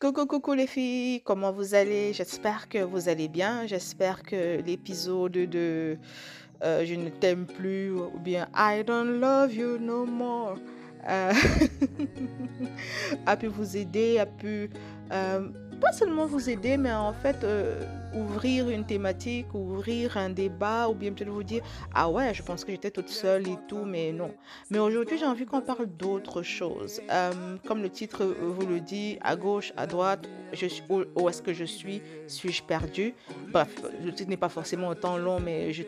Coucou, 0.00 0.24
coucou 0.24 0.54
les 0.54 0.66
filles, 0.66 1.20
comment 1.20 1.52
vous 1.52 1.74
allez? 1.74 2.14
J'espère 2.14 2.70
que 2.70 2.78
vous 2.78 3.10
allez 3.10 3.28
bien. 3.28 3.66
J'espère 3.66 4.22
que 4.22 4.62
l'épisode 4.62 5.32
de 5.32 5.98
euh, 6.64 6.86
Je 6.86 6.94
ne 6.94 7.10
t'aime 7.10 7.44
plus 7.44 7.92
ou 7.92 8.18
bien 8.18 8.48
I 8.56 8.82
don't 8.82 9.20
love 9.20 9.54
you 9.54 9.76
no 9.76 10.06
more 10.06 10.56
euh, 11.06 11.32
a 13.26 13.36
pu 13.36 13.48
vous 13.48 13.76
aider, 13.76 14.18
a 14.18 14.24
pu 14.24 14.70
euh, 15.12 15.48
pas 15.80 15.92
seulement 15.92 16.26
vous 16.26 16.50
aider, 16.50 16.76
mais 16.76 16.92
en 16.92 17.12
fait 17.12 17.42
euh, 17.42 17.82
ouvrir 18.14 18.68
une 18.68 18.84
thématique, 18.84 19.46
ouvrir 19.54 20.16
un 20.16 20.30
débat, 20.30 20.88
ou 20.88 20.94
bien 20.94 21.12
peut-être 21.12 21.30
vous 21.30 21.42
dire, 21.42 21.62
ah 21.94 22.10
ouais, 22.10 22.34
je 22.34 22.42
pense 22.42 22.64
que 22.64 22.72
j'étais 22.72 22.90
toute 22.90 23.08
seule 23.08 23.48
et 23.48 23.56
tout, 23.66 23.84
mais 23.84 24.12
non. 24.12 24.30
Mais 24.70 24.78
aujourd'hui, 24.78 25.18
j'ai 25.18 25.24
envie 25.24 25.46
qu'on 25.46 25.60
parle 25.60 25.86
d'autre 25.86 26.42
chose. 26.42 27.00
Euh, 27.10 27.56
comme 27.66 27.82
le 27.82 27.88
titre 27.88 28.24
euh, 28.24 28.34
vous 28.40 28.66
le 28.66 28.80
dit, 28.80 29.18
à 29.22 29.36
gauche, 29.36 29.72
à 29.76 29.86
droite, 29.86 30.28
où, 31.16 31.28
est-ce 31.28 31.42
que 31.42 31.52
je 31.52 31.64
suis? 31.64 32.02
Suis-je 32.26 32.62
perdu? 32.62 33.14
Bref, 33.48 33.74
le 34.04 34.12
titre 34.12 34.28
n'est 34.28 34.36
pas 34.36 34.48
forcément 34.48 34.88
autant 34.88 35.16
long, 35.16 35.40
mais 35.40 35.72
je, 35.72 35.82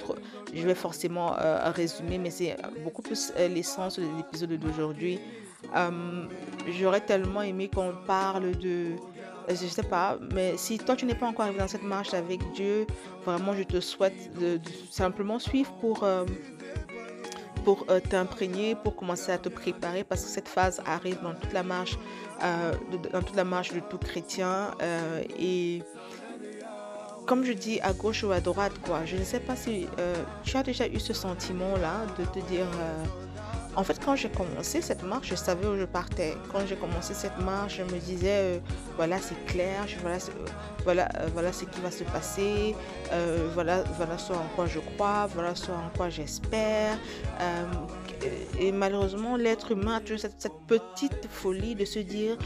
je 0.54 0.66
vais 0.66 0.74
forcément 0.74 1.36
euh, 1.38 1.70
résumer, 1.70 2.18
mais 2.18 2.30
c'est 2.30 2.56
beaucoup 2.82 3.02
plus 3.02 3.32
l'essence 3.36 3.98
de 3.98 4.04
l'épisode 4.16 4.52
d'aujourd'hui. 4.58 5.18
J'aurais 6.78 7.00
tellement 7.00 7.42
aimé 7.42 7.68
qu'on 7.68 7.92
parle 8.06 8.56
de 8.58 8.96
euh, 9.48 9.54
je 9.60 9.66
sais 9.66 9.82
pas, 9.82 10.18
mais 10.34 10.56
si 10.56 10.78
toi 10.78 10.96
tu 10.96 11.04
n'es 11.06 11.14
pas 11.14 11.26
encore 11.26 11.44
arrivé 11.46 11.58
dans 11.60 11.68
cette 11.68 11.82
marche 11.82 12.14
avec 12.14 12.40
Dieu, 12.52 12.86
vraiment 13.24 13.54
je 13.54 13.62
te 13.62 13.80
souhaite 13.80 14.36
de, 14.38 14.60
simplement 14.90 15.38
suivre 15.38 15.72
pour, 15.80 16.04
euh, 16.04 16.24
pour 17.64 17.86
euh, 17.90 18.00
t'imprégner, 18.00 18.74
pour 18.74 18.96
commencer 18.96 19.32
à 19.32 19.38
te 19.38 19.48
préparer 19.48 20.04
parce 20.04 20.22
que 20.22 20.28
cette 20.28 20.48
phase 20.48 20.80
arrive 20.86 21.20
dans 21.22 21.34
toute 21.34 21.52
la 21.52 21.62
marche, 21.62 21.96
de- 22.40 23.08
dans 23.10 23.22
toute 23.22 23.36
la 23.36 23.44
marche 23.44 23.72
de 23.72 23.80
tout 23.80 23.98
chrétien. 23.98 24.70
et 25.38 25.82
comme 27.26 27.44
je 27.44 27.52
dis 27.52 27.78
à 27.82 27.92
gauche 27.92 28.24
ou 28.24 28.32
à 28.32 28.40
droite, 28.40 28.72
quoi, 28.84 29.04
je 29.04 29.16
ne 29.16 29.22
sais 29.22 29.38
pas 29.38 29.54
si 29.54 29.86
tu 30.42 30.56
as 30.56 30.62
déjà 30.64 30.88
eu 30.88 30.98
ce 30.98 31.12
sentiment-là 31.12 32.00
de 32.18 32.24
te 32.24 32.40
dire. 32.46 32.66
En 33.74 33.84
fait, 33.84 33.98
quand 34.04 34.16
j'ai 34.16 34.28
commencé 34.28 34.82
cette 34.82 35.02
marche, 35.02 35.28
je 35.28 35.34
savais 35.34 35.66
où 35.66 35.78
je 35.78 35.84
partais. 35.84 36.36
Quand 36.50 36.66
j'ai 36.66 36.76
commencé 36.76 37.14
cette 37.14 37.38
marche, 37.38 37.78
je 37.78 37.82
me 37.82 37.98
disais, 37.98 38.28
euh, 38.30 38.58
voilà, 38.96 39.18
c'est 39.18 39.46
clair, 39.46 39.86
voilà, 40.02 40.16
euh, 40.16 40.28
voilà, 40.84 41.08
euh, 41.16 41.28
voilà 41.32 41.52
ce 41.52 41.64
qui 41.64 41.80
va 41.80 41.90
se 41.90 42.04
passer, 42.04 42.74
voilà, 43.54 43.82
voilà 43.96 44.18
ce 44.18 44.32
en 44.32 44.46
quoi 44.54 44.66
je 44.66 44.78
crois, 44.78 45.26
voilà 45.26 45.54
ce 45.54 45.70
en 45.70 45.90
quoi 45.96 46.10
j'espère. 46.10 46.98
Et 48.60 48.72
malheureusement, 48.72 49.36
l'être 49.36 49.72
humain 49.72 49.96
a 49.96 50.00
toujours 50.00 50.20
cette, 50.20 50.52
petite 50.66 51.26
folie 51.30 51.74
de 51.74 51.84
se 51.84 51.98
dire, 51.98 52.36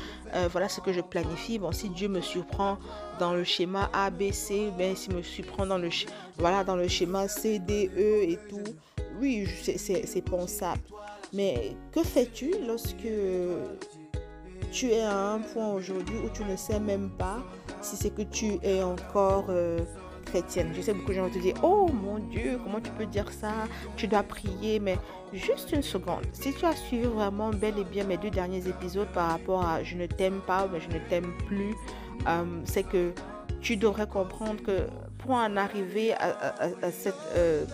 voilà 0.51 0.69
ce 0.69 0.81
que 0.81 0.93
je 0.93 1.01
planifie. 1.01 1.59
Bon, 1.59 1.73
si 1.73 1.89
Dieu 1.91 2.09
me 2.09 2.21
surprend 2.21 2.79
dans 3.19 3.33
le 3.33 3.43
schéma 3.43 3.91
A, 3.93 4.11
B, 4.11 4.31
C, 4.33 4.71
ben, 4.79 4.95
s'il 4.95 5.15
me 5.15 5.23
surprend 5.23 5.67
dans 5.67 5.79
le, 5.79 5.91
voilà, 6.39 6.63
dans 6.63 6.77
le 6.77 6.87
schéma 6.89 7.27
C, 7.27 7.59
D, 7.59 7.91
E 7.97 8.23
et 8.23 8.39
tout, 8.49 8.73
oui, 9.21 9.49
c'est 9.63 10.25
pensable. 10.25 10.81
Mais 11.33 11.77
que 11.93 12.03
fais-tu 12.03 12.53
lorsque 12.67 13.07
tu 14.73 14.91
es 14.91 15.01
à 15.03 15.33
un 15.33 15.39
point 15.41 15.73
aujourd'hui 15.73 16.17
où 16.25 16.29
tu 16.31 16.45
ne 16.45 16.57
sais 16.57 16.81
même 16.81 17.11
pas 17.11 17.39
si 17.83 17.97
c'est 17.97 18.11
que 18.11 18.23
tu 18.23 18.59
es 18.63 18.83
encore 18.83 19.47
euh, 19.49 19.81
chrétienne? 20.25 20.73
Je 20.75 20.81
sais 20.81 20.95
beaucoup 20.95 21.11
de 21.11 21.15
gens 21.17 21.29
te 21.31 21.39
dire, 21.39 21.55
oh 21.63 21.89
mon 21.93 22.19
Dieu, 22.19 22.59
comment 22.63 22.81
tu 22.81 22.91
peux 22.93 23.07
dire 23.07 23.31
ça? 23.33 23.53
Tu 23.97 24.07
dois 24.09 24.23
prier, 24.23 24.79
mais 24.81 24.97
juste 25.33 25.73
une 25.73 25.83
seconde. 25.83 26.25
Si 26.33 26.53
tu 26.55 26.65
as 26.65 26.75
suivi 26.77 27.05
vraiment 27.05 27.51
bel 27.51 27.79
et 27.79 27.85
bien 27.85 28.05
mes 28.05 28.17
deux 28.17 28.31
derniers 28.31 28.67
épisodes 28.69 29.09
par 29.13 29.31
rapport 29.33 29.67
à 29.67 29.83
je 29.83 29.97
ne 29.97 30.07
t'aime 30.07 30.41
pas, 30.47 30.69
mais 30.73 30.81
je 30.81 30.89
ne 30.89 30.99
t'aime 31.09 31.33
plus, 31.47 31.75
euh, 32.27 32.45
c'est 32.65 32.85
que 32.85 33.13
tu 33.61 33.77
devrais 33.77 34.07
comprendre 34.07 34.63
que 34.63 34.87
pour 35.19 35.33
en 35.33 35.57
arriver 35.57 36.13
à, 36.15 36.31
à- 36.63 36.69
euh, 37.37 37.65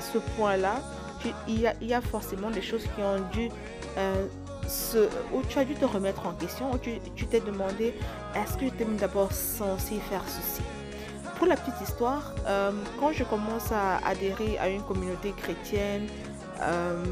ce 0.00 0.18
point-là, 0.36 0.76
il 1.46 1.60
y 1.60 1.66
a, 1.66 1.74
il 1.80 1.88
y 1.88 1.94
a 1.94 2.00
forcément 2.00 2.50
des 2.50 2.62
choses 2.62 2.82
qui 2.82 3.02
ont 3.02 3.20
dû 3.32 3.50
euh, 3.96 4.26
se, 4.66 5.08
où 5.32 5.42
tu 5.48 5.58
as 5.58 5.64
dû 5.64 5.74
te 5.74 5.84
remettre 5.84 6.26
en 6.26 6.32
question, 6.32 6.72
où 6.72 6.78
tu 6.78 7.26
t'es 7.26 7.40
demandé 7.40 7.94
est-ce 8.34 8.54
que 8.54 8.64
j'étais 8.66 8.84
d'abord 8.84 9.32
censé 9.32 9.96
faire 10.10 10.22
ceci? 10.26 10.62
Pour 11.36 11.46
la 11.46 11.56
petite 11.56 11.80
histoire, 11.80 12.34
euh, 12.46 12.72
quand 12.98 13.12
je 13.12 13.24
commence 13.24 13.70
à 13.72 13.98
adhérer 14.06 14.58
à 14.58 14.68
une 14.68 14.82
communauté 14.82 15.32
chrétienne, 15.32 16.06
euh, 16.60 17.04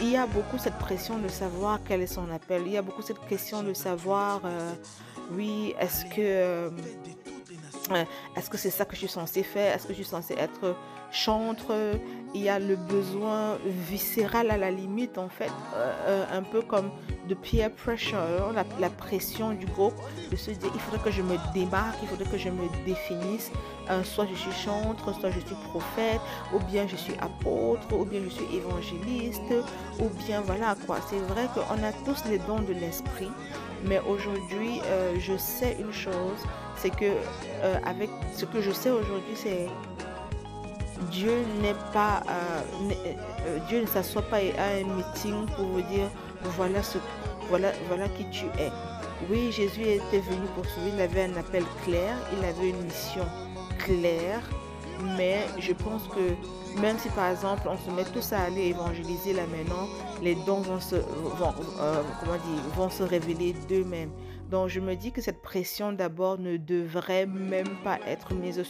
il 0.00 0.10
y 0.10 0.16
a 0.16 0.26
beaucoup 0.26 0.58
cette 0.58 0.78
pression 0.78 1.18
de 1.18 1.28
savoir 1.28 1.78
quel 1.86 2.02
est 2.02 2.06
son 2.06 2.30
appel. 2.30 2.62
Il 2.66 2.72
y 2.72 2.76
a 2.76 2.82
beaucoup 2.82 3.02
cette 3.02 3.24
question 3.28 3.62
de 3.62 3.72
savoir, 3.72 4.40
oui, 5.32 5.74
est-ce 5.80 6.04
que 6.14 6.70
Est-ce 8.36 8.50
que 8.50 8.58
c'est 8.58 8.70
ça 8.70 8.84
que 8.84 8.94
je 8.94 9.00
suis 9.00 9.08
censée 9.08 9.42
faire? 9.42 9.74
Est-ce 9.74 9.86
que 9.86 9.92
je 9.92 10.02
suis 10.02 10.04
censée 10.04 10.34
être 10.34 10.76
chantre 11.10 11.72
Il 12.34 12.42
y 12.42 12.48
a 12.48 12.58
le 12.58 12.76
besoin 12.76 13.56
viscéral 13.64 14.50
à 14.50 14.58
la 14.58 14.70
limite, 14.70 15.16
en 15.16 15.28
fait, 15.28 15.50
euh, 15.74 15.92
euh, 16.06 16.38
un 16.38 16.42
peu 16.42 16.60
comme 16.60 16.90
de 17.28 17.34
peer 17.34 17.70
pressure, 17.70 18.52
la, 18.78 18.90
pression 18.90 19.52
du 19.52 19.66
groupe, 19.66 19.94
de 20.30 20.36
se 20.36 20.50
dire 20.50 20.70
il 20.74 20.80
faudrait 20.80 21.02
que 21.02 21.10
je 21.10 21.22
me 21.22 21.36
démarque, 21.54 21.96
il 22.02 22.08
faudrait 22.08 22.30
que 22.30 22.38
je 22.38 22.50
me 22.50 22.68
définisse. 22.84 23.50
Euh, 23.88 24.02
soit 24.02 24.26
je 24.26 24.34
suis 24.34 24.52
chantre, 24.52 25.14
soit 25.18 25.30
je 25.30 25.40
suis 25.40 25.54
prophète, 25.70 26.20
ou 26.52 26.58
bien 26.70 26.86
je 26.86 26.96
suis 26.96 27.14
apôtre, 27.20 27.86
ou 27.96 28.04
bien 28.04 28.20
je 28.24 28.30
suis 28.30 28.56
évangéliste, 28.56 29.54
ou 30.00 30.08
bien 30.26 30.40
voilà 30.42 30.74
quoi. 30.86 30.98
C'est 31.08 31.20
vrai 31.32 31.48
qu'on 31.54 31.82
a 31.82 31.92
tous 32.04 32.28
les 32.28 32.38
dons 32.38 32.60
de 32.60 32.74
l'esprit, 32.74 33.30
mais 33.84 34.00
aujourd'hui, 34.00 34.80
je 35.18 35.36
sais 35.36 35.76
une 35.78 35.92
chose, 35.92 36.40
c'est 36.76 36.90
que 36.90 37.12
avec 37.84 38.10
ce 38.34 38.44
que 38.44 38.60
je 38.60 38.72
sais 38.72 38.90
aujourd'hui, 38.90 39.36
c'est 39.36 39.68
Dieu 41.10 41.44
n'est 41.60 41.74
pas, 41.92 42.22
euh, 42.28 42.92
euh, 43.46 43.58
Dieu 43.68 43.82
ne 43.82 43.86
s'assoit 43.86 44.22
pas 44.22 44.36
à 44.36 44.80
un 44.80 44.84
meeting 44.84 45.46
pour 45.56 45.66
vous 45.66 45.82
dire 45.82 46.08
voilà 46.56 46.82
ce, 46.82 46.98
voilà, 47.48 47.72
voilà 47.88 48.08
qui 48.08 48.28
tu 48.30 48.46
es. 48.58 48.70
Oui, 49.30 49.50
Jésus 49.50 49.82
était 49.82 50.20
venu 50.20 50.46
pour 50.54 50.64
sauver, 50.66 50.90
il 50.94 51.00
avait 51.00 51.24
un 51.24 51.36
appel 51.36 51.64
clair, 51.84 52.16
il 52.36 52.44
avait 52.44 52.70
une 52.70 52.82
mission 52.82 53.24
claire, 53.78 54.42
mais 55.16 55.40
je 55.58 55.72
pense 55.72 56.02
que 56.08 56.80
même 56.80 56.98
si 56.98 57.08
par 57.10 57.30
exemple 57.30 57.68
on 57.68 57.76
se 57.78 57.90
met 57.94 58.04
tous 58.04 58.32
à 58.32 58.40
aller 58.40 58.66
évangéliser 58.66 59.32
là 59.32 59.42
maintenant, 59.46 59.86
les 60.22 60.34
dons 60.46 60.60
vont 60.60 60.80
se, 60.80 60.96
vont, 60.96 61.54
euh, 61.80 62.02
comment 62.20 62.32
dire, 62.32 62.62
vont 62.74 62.90
se 62.90 63.02
révéler 63.02 63.54
d'eux-mêmes. 63.68 64.10
Donc 64.50 64.68
je 64.68 64.78
me 64.78 64.94
dis 64.94 65.10
que 65.10 65.20
cette 65.20 65.42
pression 65.42 65.92
d'abord 65.92 66.38
ne 66.38 66.56
devrait 66.56 67.26
même 67.26 67.82
pas 67.82 67.98
être 68.06 68.32
mise 68.34 68.62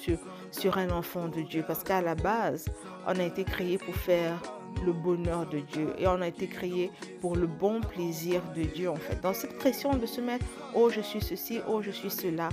sur, 0.50 0.78
un 0.78 0.90
enfant 0.90 1.28
de 1.28 1.42
Dieu. 1.42 1.64
Parce 1.66 1.84
qu'à 1.84 2.00
la 2.00 2.14
base, 2.14 2.64
on 3.06 3.18
a 3.18 3.22
été 3.22 3.44
créé 3.44 3.76
pour 3.76 3.94
faire 3.94 4.40
le 4.84 4.92
bonheur 4.92 5.46
de 5.46 5.60
Dieu. 5.60 5.92
Et 5.98 6.06
on 6.06 6.22
a 6.22 6.28
été 6.28 6.46
créé 6.46 6.90
pour 7.20 7.36
le 7.36 7.46
bon 7.46 7.80
plaisir 7.82 8.40
de 8.56 8.62
Dieu 8.62 8.88
en 8.88 8.96
fait. 8.96 9.20
Dans 9.20 9.34
cette 9.34 9.58
pression 9.58 9.94
de 9.94 10.06
se 10.06 10.20
mettre, 10.20 10.46
oh 10.74 10.88
je 10.88 11.02
suis 11.02 11.20
ceci, 11.20 11.60
oh 11.68 11.82
je 11.82 11.90
suis 11.90 12.10
cela, 12.10 12.48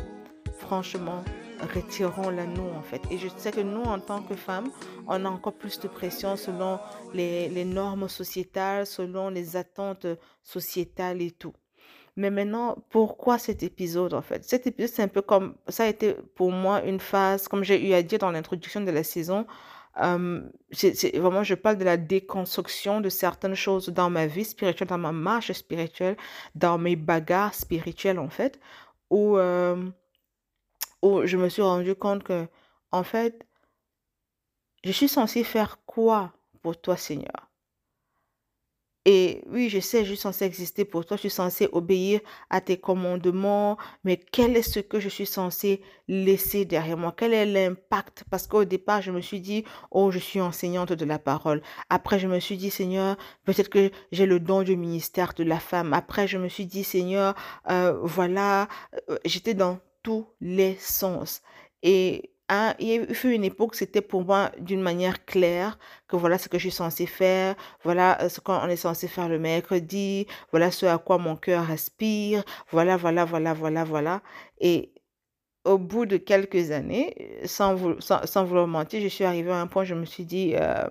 franchement, 0.57 1.23
retirons-la 1.73 2.45
nous 2.45 2.69
en 2.77 2.81
fait. 2.81 3.01
Et 3.09 3.17
je 3.17 3.29
sais 3.37 3.51
que 3.51 3.61
nous, 3.61 3.83
en 3.83 3.99
tant 3.99 4.21
que 4.21 4.35
femmes, 4.35 4.69
on 5.07 5.23
a 5.23 5.29
encore 5.29 5.53
plus 5.53 5.79
de 5.79 5.87
pression 5.87 6.35
selon 6.35 6.77
les 7.13 7.65
normes 7.65 8.09
sociétales, 8.09 8.85
selon 8.85 9.29
les 9.29 9.55
attentes 9.55 10.07
sociétales 10.43 11.21
et 11.21 11.31
tout. 11.31 11.53
Mais 12.15 12.29
maintenant, 12.29 12.77
pourquoi 12.89 13.39
cet 13.39 13.63
épisode 13.63 14.13
en 14.13 14.21
fait? 14.21 14.43
Cet 14.43 14.67
épisode, 14.67 14.93
c'est 14.93 15.03
un 15.03 15.07
peu 15.07 15.21
comme, 15.21 15.55
ça 15.67 15.83
a 15.83 15.87
été 15.87 16.13
pour 16.35 16.51
moi 16.51 16.83
une 16.83 16.99
phase, 16.99 17.47
comme 17.47 17.63
j'ai 17.63 17.89
eu 17.89 17.93
à 17.93 18.03
dire 18.03 18.19
dans 18.19 18.31
l'introduction 18.31 18.81
de 18.81 18.91
la 18.91 19.03
saison, 19.03 19.47
c'est 20.71 21.17
vraiment, 21.17 21.43
je 21.43 21.55
parle 21.55 21.77
de 21.77 21.85
la 21.85 21.97
déconstruction 21.97 23.01
de 23.01 23.09
certaines 23.09 23.55
choses 23.55 23.89
dans 23.89 24.09
ma 24.09 24.27
vie 24.27 24.45
spirituelle, 24.45 24.87
dans 24.87 24.97
ma 24.97 25.11
marche 25.11 25.51
spirituelle, 25.53 26.17
dans 26.55 26.77
mes 26.77 26.95
bagarres 26.95 27.53
spirituelles 27.53 28.19
en 28.19 28.29
fait, 28.29 28.59
où, 29.09 29.37
où 31.01 31.25
je 31.25 31.37
me 31.37 31.49
suis 31.49 31.61
rendu 31.61 31.95
compte 31.95 32.23
que, 32.23 32.47
en 32.91 33.03
fait, 33.03 33.45
je 34.83 34.91
suis 34.91 35.07
censée 35.07 35.43
faire 35.43 35.79
quoi 35.85 36.33
pour 36.61 36.79
toi, 36.79 36.97
Seigneur? 36.97 37.52
Et 39.05 39.43
oui, 39.49 39.67
je 39.67 39.79
sais, 39.79 40.05
je 40.05 40.13
suis 40.13 40.17
censée 40.17 40.45
exister 40.45 40.85
pour 40.85 41.05
toi, 41.05 41.17
je 41.17 41.21
suis 41.21 41.29
censée 41.29 41.67
obéir 41.73 42.21
à 42.49 42.61
tes 42.61 42.77
commandements, 42.77 43.77
mais 44.05 44.17
quel 44.17 44.55
est 44.55 44.61
ce 44.61 44.79
que 44.79 45.01
je 45.01 45.09
suis 45.09 45.25
censée 45.25 45.81
laisser 46.07 46.63
derrière 46.63 46.97
moi? 46.97 47.13
Quel 47.15 47.33
est 47.33 47.45
l'impact? 47.45 48.23
Parce 48.29 48.47
qu'au 48.47 48.63
départ, 48.63 49.01
je 49.01 49.11
me 49.11 49.19
suis 49.19 49.41
dit, 49.41 49.65
oh, 49.91 50.09
je 50.09 50.19
suis 50.19 50.39
enseignante 50.39 50.93
de 50.93 51.05
la 51.05 51.19
parole. 51.19 51.61
Après, 51.89 52.17
je 52.17 52.27
me 52.27 52.39
suis 52.39 52.55
dit, 52.55 52.69
Seigneur, 52.69 53.17
peut-être 53.43 53.69
que 53.69 53.91
j'ai 54.13 54.25
le 54.25 54.39
don 54.39 54.63
du 54.63 54.77
ministère 54.77 55.33
de 55.33 55.43
la 55.43 55.59
femme. 55.59 55.93
Après, 55.93 56.25
je 56.25 56.37
me 56.37 56.47
suis 56.47 56.65
dit, 56.65 56.85
Seigneur, 56.85 57.35
euh, 57.69 57.99
voilà, 58.03 58.69
euh, 59.09 59.17
j'étais 59.25 59.53
dans 59.53 59.79
tous 60.01 60.27
les 60.39 60.77
sens. 60.79 61.41
Et 61.81 62.32
hein, 62.49 62.73
il 62.79 62.87
y 62.87 62.93
a 62.93 63.03
eu 63.03 63.33
une 63.33 63.43
époque, 63.43 63.75
c'était 63.75 64.01
pour 64.01 64.25
moi 64.25 64.51
d'une 64.59 64.81
manière 64.81 65.25
claire 65.25 65.77
que 66.07 66.15
voilà 66.15 66.37
ce 66.37 66.49
que 66.49 66.57
je 66.57 66.63
suis 66.63 66.71
censée 66.71 67.05
faire, 67.05 67.55
voilà 67.83 68.21
euh, 68.21 68.29
ce 68.29 68.39
qu'on 68.39 68.67
est 68.67 68.75
censé 68.75 69.07
faire 69.07 69.29
le 69.29 69.39
mercredi, 69.39 70.27
voilà 70.51 70.71
ce 70.71 70.85
à 70.85 70.97
quoi 70.97 71.17
mon 71.17 71.35
cœur 71.35 71.69
aspire, 71.71 72.43
voilà, 72.71 72.97
voilà, 72.97 73.25
voilà, 73.25 73.53
voilà, 73.53 73.83
voilà. 73.83 74.21
Et 74.59 74.93
au 75.65 75.77
bout 75.77 76.05
de 76.05 76.17
quelques 76.17 76.71
années, 76.71 77.39
sans, 77.45 77.77
sans, 78.01 78.43
vouloir 78.45 78.67
mentir, 78.67 79.01
je 79.01 79.07
suis 79.07 79.23
arrivée 79.23 79.51
à 79.51 79.61
un 79.61 79.67
point, 79.67 79.83
je 79.85 79.95
me 79.95 80.05
suis 80.05 80.25
dit, 80.25 80.55
euh, 80.55 80.87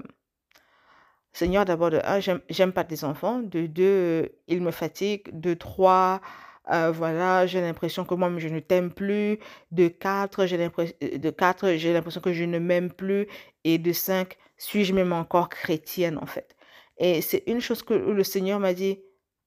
Seigneur, 1.33 1.65
d'abord, 1.65 1.91
de 1.91 2.01
un, 2.05 2.21
j'aime 2.51 2.73
pas 2.73 2.85
tes 2.85 3.05
enfants. 3.05 3.41
De 3.41 3.67
deux, 3.67 4.31
ils 4.49 4.61
me 4.61 4.71
fatiguent. 4.71 5.29
De 5.33 5.55
trois, 5.55 6.21
euh, 6.71 6.93
voilà, 6.93 7.47
j'ai 7.47 7.61
l'impression 7.61 8.05
que 8.05 8.15
moi, 8.15 8.31
je 8.39 8.49
ne 8.49 8.61
t'aime 8.61 8.93
plus. 8.93 9.39
De 9.71 9.89
quatre, 9.89 10.47
j'ai 10.47 10.57
l'impression, 10.57 10.95
euh, 11.03 11.19
de 11.19 11.31
quatre, 11.31 11.75
j'ai 11.77 11.93
l'impression 11.93 12.21
que 12.21 12.33
je 12.33 12.45
ne 12.45 12.59
m'aime 12.59 12.93
plus. 12.93 13.27
Et 13.65 13.79
de 13.79 13.93
cinq, 13.93 14.37
suis-je 14.57 14.95
même 14.95 15.13
encore 15.13 15.49
chrétienne, 15.49 16.19
en 16.19 16.27
fait? 16.27 16.55
Et 16.99 17.21
c'est 17.21 17.43
une 17.47 17.61
chose 17.61 17.83
que 17.83 17.95
le 17.95 18.25
Seigneur 18.25 18.61
m'a 18.61 18.75
dit, 18.75 19.01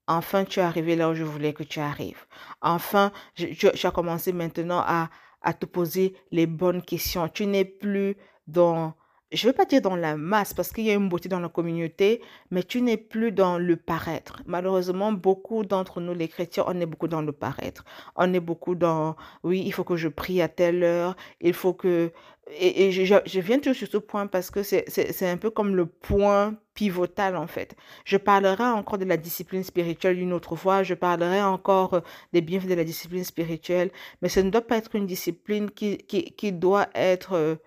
enfin, 0.07 0.43
tu 0.43 0.59
es 0.59 0.63
arrivé 0.63 0.95
là 0.95 1.09
où 1.09 1.15
je 1.15 1.23
voulais 1.23 1.53
que 1.53 1.63
tu 1.63 1.79
arrives. 1.79 2.25
Enfin, 2.61 3.11
tu 3.35 3.67
as 3.67 3.91
commencé 3.91 4.33
maintenant 4.33 4.83
à, 4.85 5.09
à 5.41 5.53
te 5.53 5.65
poser 5.65 6.15
les 6.31 6.47
bonnes 6.47 6.81
questions. 6.81 7.27
Tu 7.29 7.45
n'es 7.45 7.65
plus 7.65 8.17
dans 8.47 8.93
je 9.31 9.47
ne 9.47 9.51
veux 9.51 9.55
pas 9.55 9.65
dire 9.65 9.81
dans 9.81 9.95
la 9.95 10.15
masse, 10.17 10.53
parce 10.53 10.71
qu'il 10.71 10.85
y 10.85 10.91
a 10.91 10.93
une 10.93 11.09
beauté 11.09 11.27
dans 11.29 11.39
la 11.39 11.49
communauté, 11.49 12.21
mais 12.51 12.63
tu 12.63 12.81
n'es 12.81 12.97
plus 12.97 13.31
dans 13.31 13.57
le 13.57 13.75
paraître. 13.75 14.41
Malheureusement, 14.45 15.11
beaucoup 15.11 15.63
d'entre 15.63 15.99
nous, 15.99 16.13
les 16.13 16.27
chrétiens, 16.27 16.63
on 16.67 16.79
est 16.79 16.85
beaucoup 16.85 17.07
dans 17.07 17.21
le 17.21 17.31
paraître. 17.31 17.85
On 18.15 18.33
est 18.33 18.39
beaucoup 18.39 18.75
dans, 18.75 19.15
oui, 19.43 19.63
il 19.65 19.73
faut 19.73 19.83
que 19.83 19.95
je 19.95 20.07
prie 20.07 20.41
à 20.41 20.47
telle 20.47 20.83
heure, 20.83 21.15
il 21.41 21.53
faut 21.53 21.73
que... 21.73 22.11
Et, 22.59 22.91
je, 22.91 23.39
viens 23.39 23.57
toujours 23.57 23.75
sur 23.75 23.87
ce 23.87 23.97
point 23.97 24.27
parce 24.27 24.51
que 24.51 24.61
c'est 24.61 25.27
un 25.27 25.37
peu 25.37 25.49
comme 25.49 25.75
le 25.75 25.87
point 25.87 26.55
pivotal, 26.75 27.35
en 27.35 27.47
fait. 27.47 27.75
Je 28.03 28.17
parlerai 28.17 28.65
encore 28.65 28.99
de 28.99 29.05
la 29.05 29.17
discipline 29.17 29.63
spirituelle 29.63 30.19
une 30.19 30.31
autre 30.31 30.55
fois, 30.55 30.83
je 30.83 30.93
parlerai 30.93 31.41
encore 31.41 32.01
des 32.33 32.41
bienfaits 32.41 32.67
de 32.67 32.75
la 32.75 32.83
discipline 32.83 33.23
spirituelle, 33.23 33.89
mais 34.21 34.29
ce 34.29 34.41
ne 34.41 34.51
doit 34.51 34.61
pas 34.61 34.77
être 34.77 34.93
une 34.95 35.07
discipline 35.07 35.71
qui, 35.71 35.97
qui, 35.97 36.33
qui 36.33 36.51
doit 36.51 36.87
être 36.93 37.57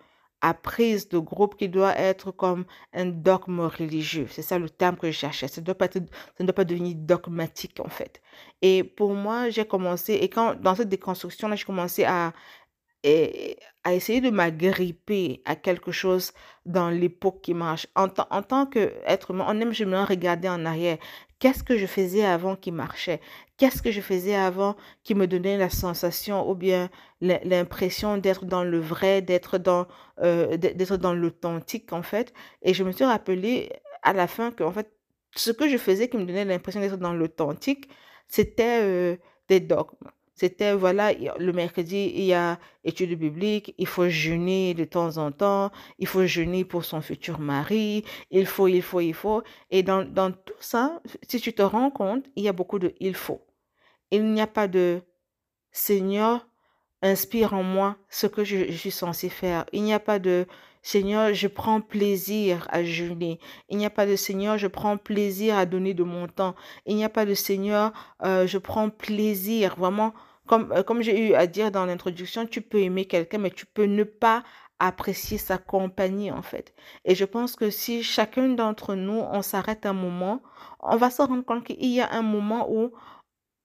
apprise 0.41 1.09
de 1.09 1.19
groupe 1.19 1.57
qui 1.57 1.69
doit 1.69 1.97
être 1.99 2.31
comme 2.31 2.65
un 2.93 3.07
dogme 3.07 3.61
religieux. 3.61 4.27
C'est 4.31 4.43
ça 4.43 4.59
le 4.59 4.71
terme 4.71 4.97
que 4.97 5.11
je 5.11 5.17
cherchais. 5.17 5.49
Ça, 5.49 5.61
ne 5.61 5.67
doit 5.67 5.75
pas 5.75 6.65
devenir 6.65 6.95
dogmatique 6.97 7.81
en 7.81 7.89
fait. 7.89 8.21
Et 8.63 8.85
pour 8.85 9.15
moi, 9.15 9.51
j'ai 9.51 9.65
commencé, 9.67 10.15
et 10.15 10.29
quand 10.29 10.55
dans 10.61 10.75
cette 10.75 10.89
déconstruction-là, 10.89 11.57
j'ai 11.57 11.65
commencé 11.65 12.05
à, 12.05 12.33
à 13.85 13.95
essayer 13.95 14.21
de 14.21 14.31
m'agripper 14.31 15.43
à 15.45 15.57
quelque 15.57 15.93
chose 15.93 16.33
dans 16.67 16.91
l'époque 16.91 17.41
qui 17.43 17.55
marche. 17.55 17.87
En, 17.95 18.09
en 18.31 18.43
tant 18.43 18.67
qu'être 18.67 19.31
humain, 19.31 19.47
on 19.49 19.61
aime 19.61 19.73
jamais 19.73 20.03
regarder 20.03 20.49
en 20.49 20.65
arrière. 20.65 20.99
Qu'est-ce 21.39 21.63
que 21.63 21.77
je 21.77 21.87
faisais 21.87 22.25
avant 22.25 22.57
qui 22.57 22.73
marchait? 22.73 23.21
Qu'est-ce 23.57 23.81
que 23.83 23.91
je 23.93 24.01
faisais 24.01 24.35
avant 24.35 24.77
qui 25.05 25.15
me 25.15 25.27
donnait 25.27 25.57
la 25.57 25.71
sensation 25.71 26.49
ou 26.51 26.55
bien 26.55 26.91
l'impression 27.21 28.17
d'être 28.19 28.45
dans 28.45 28.65
le 28.65 28.81
vrai, 28.81 29.23
d'être 29.23 29.59
dans, 29.59 29.87
euh, 30.21 30.57
d'être 30.57 30.97
dans 30.97 31.15
l'authentique 31.15 31.93
en 31.93 32.03
fait? 32.03 32.33
Et 32.63 32.75
je 32.75 32.83
me 32.85 32.93
suis 32.93 33.05
rappelé 33.05 33.71
à 34.03 34.13
la 34.13 34.27
fin 34.27 34.51
que 34.51 34.65
en 34.65 34.73
fait, 34.73 34.91
ce 35.37 35.51
que 35.53 35.69
je 35.69 35.77
faisais 35.77 36.09
qui 36.09 36.17
me 36.17 36.25
donnait 36.25 36.45
l'impression 36.45 36.81
d'être 36.81 36.97
dans 36.99 37.13
l'authentique, 37.15 37.89
c'était 38.27 38.81
euh, 38.83 39.17
des 39.49 39.61
dogmes. 39.61 40.09
C'était, 40.39 40.73
voilà, 40.73 41.13
le 41.13 41.53
mercredi, 41.53 42.13
il 42.15 42.25
y 42.25 42.33
a 42.33 42.61
études 42.85 43.19
bibliques, 43.19 43.75
il 43.77 43.89
faut 43.89 44.09
jeûner 44.09 44.73
de 44.75 44.85
temps 44.85 45.17
en 45.17 45.33
temps, 45.33 45.73
il 45.99 46.07
faut 46.07 46.27
jeûner 46.27 46.65
pour 46.65 46.85
son 46.85 47.01
futur 47.01 47.41
mari, 47.41 48.05
il 48.31 48.47
faut, 48.47 48.69
il 48.69 48.83
faut, 48.83 49.01
il 49.01 49.15
faut. 49.15 49.43
Et 49.71 49.83
dans, 49.83 50.05
dans 50.05 50.31
tout 50.31 50.55
ça, 50.61 51.03
si 51.29 51.41
tu 51.41 51.53
te 51.53 51.63
rends 51.63 51.91
compte, 51.91 52.25
il 52.37 52.45
y 52.45 52.49
a 52.49 52.53
beaucoup 52.53 52.79
de 52.79 52.95
il 53.01 53.17
faut. 53.17 53.45
Il 54.13 54.33
n'y 54.33 54.41
a 54.41 54.47
pas 54.47 54.69
de 54.69 55.03
Seigneur, 55.73 56.47
inspire 57.03 57.53
en 57.55 57.63
moi 57.63 57.97
ce 58.09 58.27
que 58.27 58.45
je, 58.45 58.71
suis 58.73 58.91
censé 58.91 59.29
faire. 59.29 59.65
Il 59.73 59.83
n'y 59.83 59.93
a 59.93 60.01
pas 60.01 60.19
de 60.19 60.47
Seigneur, 60.83 61.35
je 61.35 61.49
prends 61.49 61.81
plaisir 61.81 62.67
à 62.71 62.83
jeûner. 62.85 63.39
Il 63.69 63.79
n'y 63.79 63.87
a 63.87 63.91
pas 63.91 64.07
de 64.07 64.17
Seigneur, 64.17 64.57
je 64.57 64.67
prends 64.67 64.97
plaisir 64.97 65.59
à 65.59 65.67
donner 65.67 65.95
de 65.95 66.05
mon 66.05 66.29
temps. 66.29 66.55
Il 66.87 66.97
n'y 66.97 67.05
a 67.05 67.09
pas 67.09 67.27
de 67.27 67.35
Seigneur, 67.35 67.93
euh, 68.25 68.47
je 68.47 68.59
prends 68.59 68.89
plaisir. 68.89 69.77
Vraiment, 69.77 70.15
comme, 70.49 70.73
euh, 70.73 70.83
comme 70.83 71.03
j'ai 71.03 71.29
eu 71.29 71.35
à 71.35 71.47
dire 71.47 71.71
dans 71.71 71.87
l'introduction, 71.87 72.47
tu 72.47 72.61
peux 72.63 72.81
aimer 72.81 73.07
quelqu'un, 73.07 73.39
mais 73.39 73.51
tu 73.51 73.67
peux 73.67 73.85
ne 73.85 74.05
pas 74.05 74.45
apprécier 74.81 75.39
sa 75.39 75.59
compagnie, 75.59 76.31
en 76.33 76.43
fait. 76.43 76.75
Et 77.05 77.15
je 77.15 77.25
pense 77.25 77.57
que 77.57 77.71
si 77.71 78.03
chacun 78.03 78.49
d'entre 78.51 78.95
nous, 78.95 79.21
on 79.33 79.43
s'arrête 79.43 79.87
un 79.87 79.93
moment, 79.93 80.43
on 80.81 80.97
va 80.97 81.11
se 81.11 81.23
rendre 81.23 81.45
compte 81.45 81.65
qu'il 81.65 81.85
y 81.87 82.01
a 82.01 82.11
un 82.13 82.23
moment 82.23 82.69
où 82.71 82.93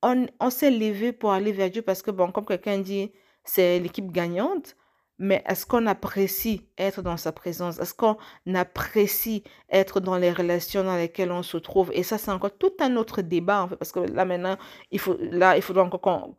on, 0.04 0.28
on 0.40 0.50
s'est 0.50 0.72
levé 0.72 1.14
pour 1.14 1.32
aller 1.32 1.52
vers 1.52 1.70
Dieu 1.72 1.82
parce 1.82 2.02
que, 2.02 2.12
bon, 2.12 2.32
comme 2.32 2.46
quelqu'un 2.46 2.80
dit, 2.80 3.12
c'est 3.44 3.80
l'équipe 3.80 4.12
gagnante. 4.12 4.76
Mais 5.20 5.44
est-ce 5.48 5.66
qu'on 5.66 5.86
apprécie 5.86 6.68
être 6.78 7.02
dans 7.04 7.18
sa 7.18 7.32
présence? 7.32 7.80
Est-ce 7.80 7.94
qu'on 7.94 8.18
apprécie 8.54 9.44
être 9.70 10.00
dans 10.00 10.18
les 10.18 10.32
relations 10.32 10.84
dans 10.84 10.96
lesquelles 10.96 11.32
on 11.32 11.44
se 11.44 11.58
trouve? 11.58 11.92
Et 11.94 12.02
ça, 12.02 12.18
c'est 12.18 12.32
encore 12.32 12.58
tout 12.58 12.74
un 12.80 12.96
autre 12.96 13.22
débat, 13.22 13.64
en 13.64 13.68
fait, 13.68 13.76
parce 13.76 13.92
que 13.92 14.00
là, 14.00 14.26
maintenant, 14.26 14.58
il 14.92 15.00
faut, 15.00 15.16
là, 15.20 15.56
il 15.56 15.62
faudra 15.62 15.84
encore 15.84 16.34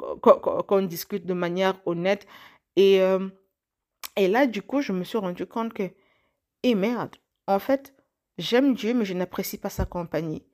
qu'on 0.67 0.83
discute 0.83 1.25
de 1.25 1.35
manière 1.35 1.81
honnête. 1.87 2.27
Et, 2.75 3.01
euh, 3.01 3.29
et 4.17 4.27
là, 4.27 4.47
du 4.47 4.61
coup, 4.61 4.81
je 4.81 4.93
me 4.93 5.05
suis 5.05 5.19
rendu 5.19 5.47
compte 5.47 5.73
que, 5.73 5.85
et 6.65 6.75
merde, 6.75 7.15
en 7.47 7.61
fait, 7.61 7.95
j'aime 8.39 8.75
Dieu, 8.75 8.93
mais 8.93 9.05
je 9.05 9.15
n'apprécie 9.15 9.59
pas 9.59 9.71
sa 9.71 9.85
compagnie. 9.85 10.45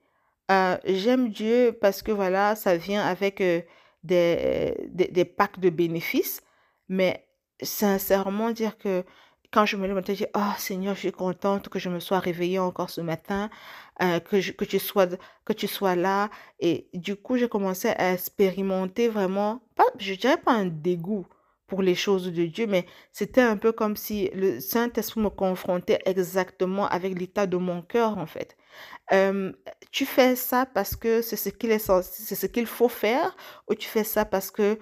Euh, 0.51 0.77
j'aime 0.85 1.29
Dieu 1.29 1.75
parce 1.81 2.03
que, 2.03 2.11
voilà, 2.11 2.55
ça 2.55 2.77
vient 2.77 3.01
avec 3.01 3.41
euh, 3.41 3.61
des, 4.03 4.75
des 4.89 5.25
packs 5.25 5.59
de 5.59 5.71
bénéfices, 5.71 6.43
mais 6.87 7.27
sincèrement 7.61 8.51
dire 8.51 8.77
que 8.77 9.03
quand 9.51 9.65
je 9.65 9.75
me 9.75 9.87
lève 9.87 10.01
je 10.07 10.13
dis, 10.13 10.25
oh 10.35 10.53
Seigneur, 10.57 10.95
je 10.95 11.01
suis 11.01 11.11
contente 11.11 11.69
que 11.69 11.77
je 11.79 11.89
me 11.89 11.99
sois 11.99 12.19
réveillée 12.19 12.59
encore 12.59 12.89
ce 12.89 13.01
matin, 13.01 13.49
euh, 14.01 14.19
que, 14.19 14.51
que, 14.51 14.65
tu 14.65 14.79
sois, 14.79 15.07
que 15.45 15.53
tu 15.53 15.67
sois 15.67 15.95
là. 15.95 16.29
Et 16.59 16.87
du 16.93 17.15
coup, 17.17 17.37
j'ai 17.37 17.49
commencé 17.49 17.89
à 17.89 18.13
expérimenter 18.13 19.09
vraiment, 19.09 19.61
pas, 19.75 19.85
je 19.99 20.13
dirais 20.13 20.37
pas 20.37 20.53
un 20.53 20.65
dégoût 20.67 21.27
pour 21.67 21.81
les 21.81 21.95
choses 21.95 22.31
de 22.31 22.45
Dieu, 22.45 22.67
mais 22.67 22.85
c'était 23.11 23.41
un 23.41 23.57
peu 23.57 23.71
comme 23.71 23.95
si 23.95 24.29
le 24.33 24.59
Saint-Esprit 24.59 25.21
me 25.21 25.29
confrontait 25.29 25.99
exactement 26.05 26.87
avec 26.87 27.17
l'état 27.17 27.47
de 27.47 27.57
mon 27.57 27.81
cœur, 27.81 28.17
en 28.17 28.25
fait. 28.25 28.57
Tu 29.91 30.05
fais 30.05 30.35
ça 30.35 30.65
parce 30.65 30.95
que 30.95 31.21
c'est 31.21 31.35
ce 31.35 31.49
qu'il 31.49 31.71
est 31.71 31.79
c'est 31.79 32.35
ce 32.35 32.45
qu'il 32.45 32.65
faut 32.65 32.89
faire, 32.89 33.35
ou 33.69 33.75
tu 33.75 33.87
fais 33.87 34.03
ça 34.03 34.25
parce 34.25 34.51
que 34.51 34.79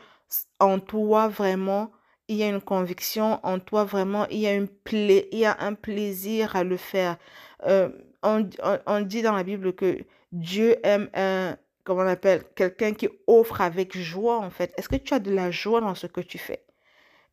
en 0.60 0.80
toi 0.80 1.28
vraiment 1.28 1.92
il 2.30 2.36
y 2.36 2.44
a 2.44 2.48
une 2.48 2.62
conviction 2.62 3.40
en 3.44 3.60
toi, 3.60 3.84
vraiment, 3.84 4.28
il 4.30 4.38
y 4.38 4.48
a, 4.48 4.54
une 4.54 4.68
il 4.94 5.28
y 5.34 5.46
a 5.46 5.58
un 5.60 5.74
plaisir 5.74 6.56
à 6.56 6.64
le 6.64 6.78
faire. 6.78 7.18
Euh, 7.66 7.90
on, 8.22 9.02
dit 9.02 9.22
dans 9.24 9.34
la 9.34 9.44
Bible 9.44 9.74
que 9.74 9.98
Dieu 10.32 10.78
aime 10.84 11.10
un, 11.16 11.58
comment 11.84 12.04
on 12.04 12.08
appelle, 12.08 12.44
quelqu'un 12.56 12.94
qui 12.94 13.10
offre 13.26 13.62
avec 13.62 13.98
joie, 13.98 14.38
en 14.40 14.52
fait. 14.52 14.74
Est-ce 14.78 14.88
que 14.88 14.96
tu 14.96 15.14
as 15.16 15.20
de 15.20 15.32
la 15.32 15.50
joie 15.50 15.82
dans 15.82 15.96
ce 15.96 16.06
que 16.06 16.22
tu 16.22 16.38
fais? 16.38 16.64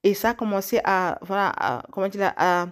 Et 0.03 0.15
ça 0.15 0.31
a 0.31 0.35
commencé 0.35 0.81
à, 0.85 1.19
voilà, 1.23 1.83
comment 1.93 2.09
dire, 2.09 2.33
à, 2.37 2.69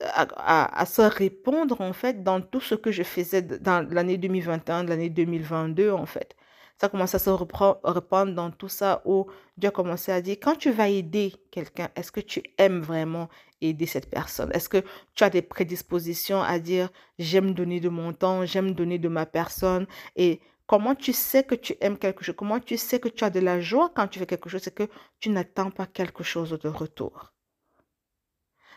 à, 0.00 0.86
se 0.86 1.02
répondre, 1.02 1.80
en 1.80 1.94
fait, 1.94 2.22
dans 2.22 2.42
tout 2.42 2.60
ce 2.60 2.74
que 2.74 2.92
je 2.92 3.04
faisais 3.04 3.40
dans 3.40 3.88
l'année 3.90 4.18
2021, 4.18 4.84
l'année 4.84 5.08
2022, 5.08 5.92
en 5.92 6.06
fait 6.06 6.36
ça 6.80 6.88
commence 6.88 7.14
à 7.14 7.18
se 7.18 7.30
répandre 7.30 8.34
dans 8.34 8.50
tout 8.50 8.68
ça 8.68 9.02
où 9.04 9.26
Dieu 9.56 9.68
a 9.68 9.72
commencé 9.72 10.12
à 10.12 10.20
dire, 10.20 10.36
quand 10.42 10.56
tu 10.56 10.70
vas 10.70 10.88
aider 10.88 11.32
quelqu'un, 11.50 11.88
est-ce 11.96 12.12
que 12.12 12.20
tu 12.20 12.42
aimes 12.58 12.80
vraiment 12.80 13.28
aider 13.60 13.86
cette 13.86 14.10
personne? 14.10 14.50
Est-ce 14.52 14.68
que 14.68 14.84
tu 15.14 15.24
as 15.24 15.30
des 15.30 15.42
prédispositions 15.42 16.42
à 16.42 16.58
dire, 16.58 16.88
j'aime 17.18 17.54
donner 17.54 17.80
de 17.80 17.88
mon 17.88 18.12
temps, 18.12 18.44
j'aime 18.44 18.72
donner 18.72 18.98
de 18.98 19.08
ma 19.08 19.26
personne? 19.26 19.86
Et 20.16 20.40
Comment 20.66 20.94
tu 20.94 21.12
sais 21.12 21.44
que 21.44 21.54
tu 21.54 21.76
aimes 21.82 21.98
quelque 21.98 22.24
chose? 22.24 22.34
Comment 22.34 22.58
tu 22.58 22.78
sais 22.78 22.98
que 22.98 23.08
tu 23.08 23.24
as 23.24 23.30
de 23.30 23.40
la 23.40 23.60
joie 23.60 23.92
quand 23.94 24.08
tu 24.08 24.18
fais 24.18 24.26
quelque 24.26 24.48
chose? 24.48 24.62
C'est 24.62 24.74
que 24.74 24.88
tu 25.20 25.28
n'attends 25.28 25.70
pas 25.70 25.86
quelque 25.86 26.24
chose 26.24 26.58
de 26.58 26.68
retour? 26.68 27.34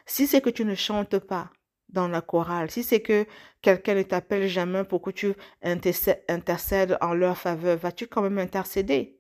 Si 0.06 0.28
c'est 0.28 0.42
que 0.42 0.50
tu 0.50 0.66
ne 0.66 0.76
chantes 0.76 1.20
pas, 1.20 1.52
dans 1.90 2.08
la 2.08 2.22
chorale, 2.22 2.72
si 2.72 2.84
c'est 2.84 3.02
que 3.02 3.26
quelqu'un 3.62 3.96
ne 3.96 4.04
t'appelle 4.04 4.48
jamais 4.48 4.84
pour 4.84 5.02
que 5.02 5.12
tu 5.12 5.34
intercèdes 5.62 6.98
en 7.02 7.14
leur 7.14 7.38
faveur, 7.38 7.78
vas-tu 7.78 8.08
quand 8.08 8.22
même 8.22 8.38
intercéder? 8.38 9.18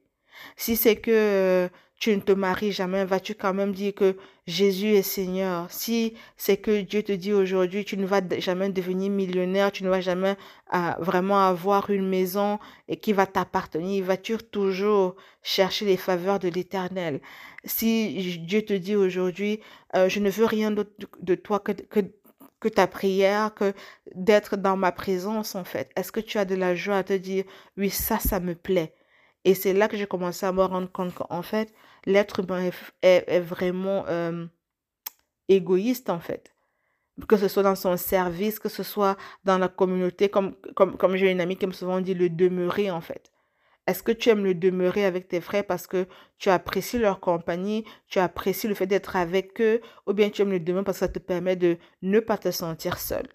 Si 0.58 0.76
c'est 0.76 0.98
que 0.98 1.70
tu 1.98 2.14
ne 2.16 2.22
te 2.22 2.34
maries 2.34 2.74
jamais, 2.74 3.06
vas-tu 3.06 3.36
quand 3.36 3.54
même 3.54 3.72
dire 3.72 3.96
que 3.96 4.18
Jésus 4.48 4.90
est 4.96 5.02
Seigneur? 5.02 5.72
Si 5.72 6.14
c'est 6.36 6.58
que 6.58 6.82
Dieu 6.82 7.04
te 7.04 7.14
dit 7.14 7.32
aujourd'hui, 7.32 7.86
tu 7.86 7.98
ne 7.98 8.06
vas 8.06 8.22
jamais 8.40 8.70
devenir 8.70 9.10
millionnaire, 9.10 9.72
tu 9.72 9.84
ne 9.84 9.90
vas 9.90 10.02
jamais 10.02 10.36
euh, 10.74 10.92
vraiment 11.00 11.40
avoir 11.40 11.90
une 11.90 12.08
maison 12.08 12.60
qui 13.02 13.14
va 13.14 13.26
t'appartenir, 13.26 14.04
vas-tu 14.04 14.38
toujours 14.38 15.16
chercher 15.42 15.86
les 15.86 15.98
faveurs 15.98 16.40
de 16.40 16.50
l'Éternel? 16.50 17.22
Si 17.64 18.40
Dieu 18.46 18.64
te 18.64 18.74
dit 18.74 18.96
aujourd'hui, 18.96 19.62
euh, 19.96 20.10
je 20.10 20.20
ne 20.20 20.30
veux 20.30 20.46
rien 20.46 20.72
d'autre 20.72 20.92
de 21.22 21.36
toi 21.36 21.60
que 21.60 22.02
que 22.60 22.68
ta 22.70 22.88
prière, 22.88 23.54
que 23.54 23.74
d'être 24.16 24.58
dans 24.58 24.78
ma 24.78 24.92
présence 24.92 25.56
en 25.56 25.64
fait? 25.64 25.92
Est-ce 25.96 26.12
que 26.12 26.20
tu 26.20 26.38
as 26.38 26.46
de 26.46 26.56
la 26.56 26.76
joie 26.76 26.98
à 26.98 27.04
te 27.04 27.14
dire, 27.14 27.46
oui, 27.78 27.90
ça, 27.90 28.20
ça 28.20 28.40
me 28.40 28.56
plaît? 28.56 28.94
Et 29.44 29.54
c'est 29.54 29.74
là 29.74 29.88
que 29.88 29.98
j'ai 29.98 30.08
commencé 30.08 30.46
à 30.46 30.52
me 30.52 30.64
rendre 30.64 30.92
compte 30.92 31.14
qu'en 31.14 31.42
fait, 31.44 31.74
l'être 32.06 32.40
humain 32.42 32.70
est, 33.02 33.40
vraiment 33.40 34.06
égoïste 35.48 36.10
en 36.10 36.20
fait. 36.20 36.56
Que 37.30 37.38
ce 37.38 37.48
soit 37.48 37.64
dans 37.64 37.76
son 37.76 37.96
service, 37.96 38.60
que 38.60 38.70
ce 38.70 38.84
soit 38.84 39.16
dans 39.46 39.58
la 39.58 39.70
communauté, 39.70 40.28
comme, 40.30 40.56
comme, 40.76 40.98
comme 40.98 41.16
j'ai 41.16 41.32
une 41.32 41.40
amie 41.40 41.56
qui 41.58 41.68
me 41.68 41.72
souvent 41.72 42.02
dit 42.02 42.14
le 42.14 42.30
demeurer 42.30 42.92
en 42.92 43.02
fait. 43.02 43.32
Est-ce 43.88 44.02
que 44.02 44.12
tu 44.12 44.30
aimes 44.30 44.44
le 44.44 44.56
demeurer 44.56 45.06
avec 45.06 45.28
tes 45.28 45.42
frères 45.42 45.66
parce 45.66 45.86
que 45.86 46.08
tu 46.40 46.50
apprécies 46.50 46.98
leur 46.98 47.20
compagnie, 47.20 47.86
tu 48.08 48.20
apprécies 48.20 48.68
le 48.68 48.74
fait 48.74 48.88
d'être 48.88 49.16
avec 49.16 49.62
eux, 49.62 49.82
ou 50.08 50.14
bien 50.14 50.30
tu 50.30 50.42
aimes 50.42 50.52
le 50.52 50.60
demeurer 50.60 50.86
parce 50.86 51.00
que 51.00 51.06
ça 51.06 51.12
te 51.12 51.20
permet 51.20 51.56
de 51.56 51.78
ne 52.02 52.20
pas 52.20 52.38
te 52.38 52.52
sentir 52.52 53.00
seul? 53.00 53.28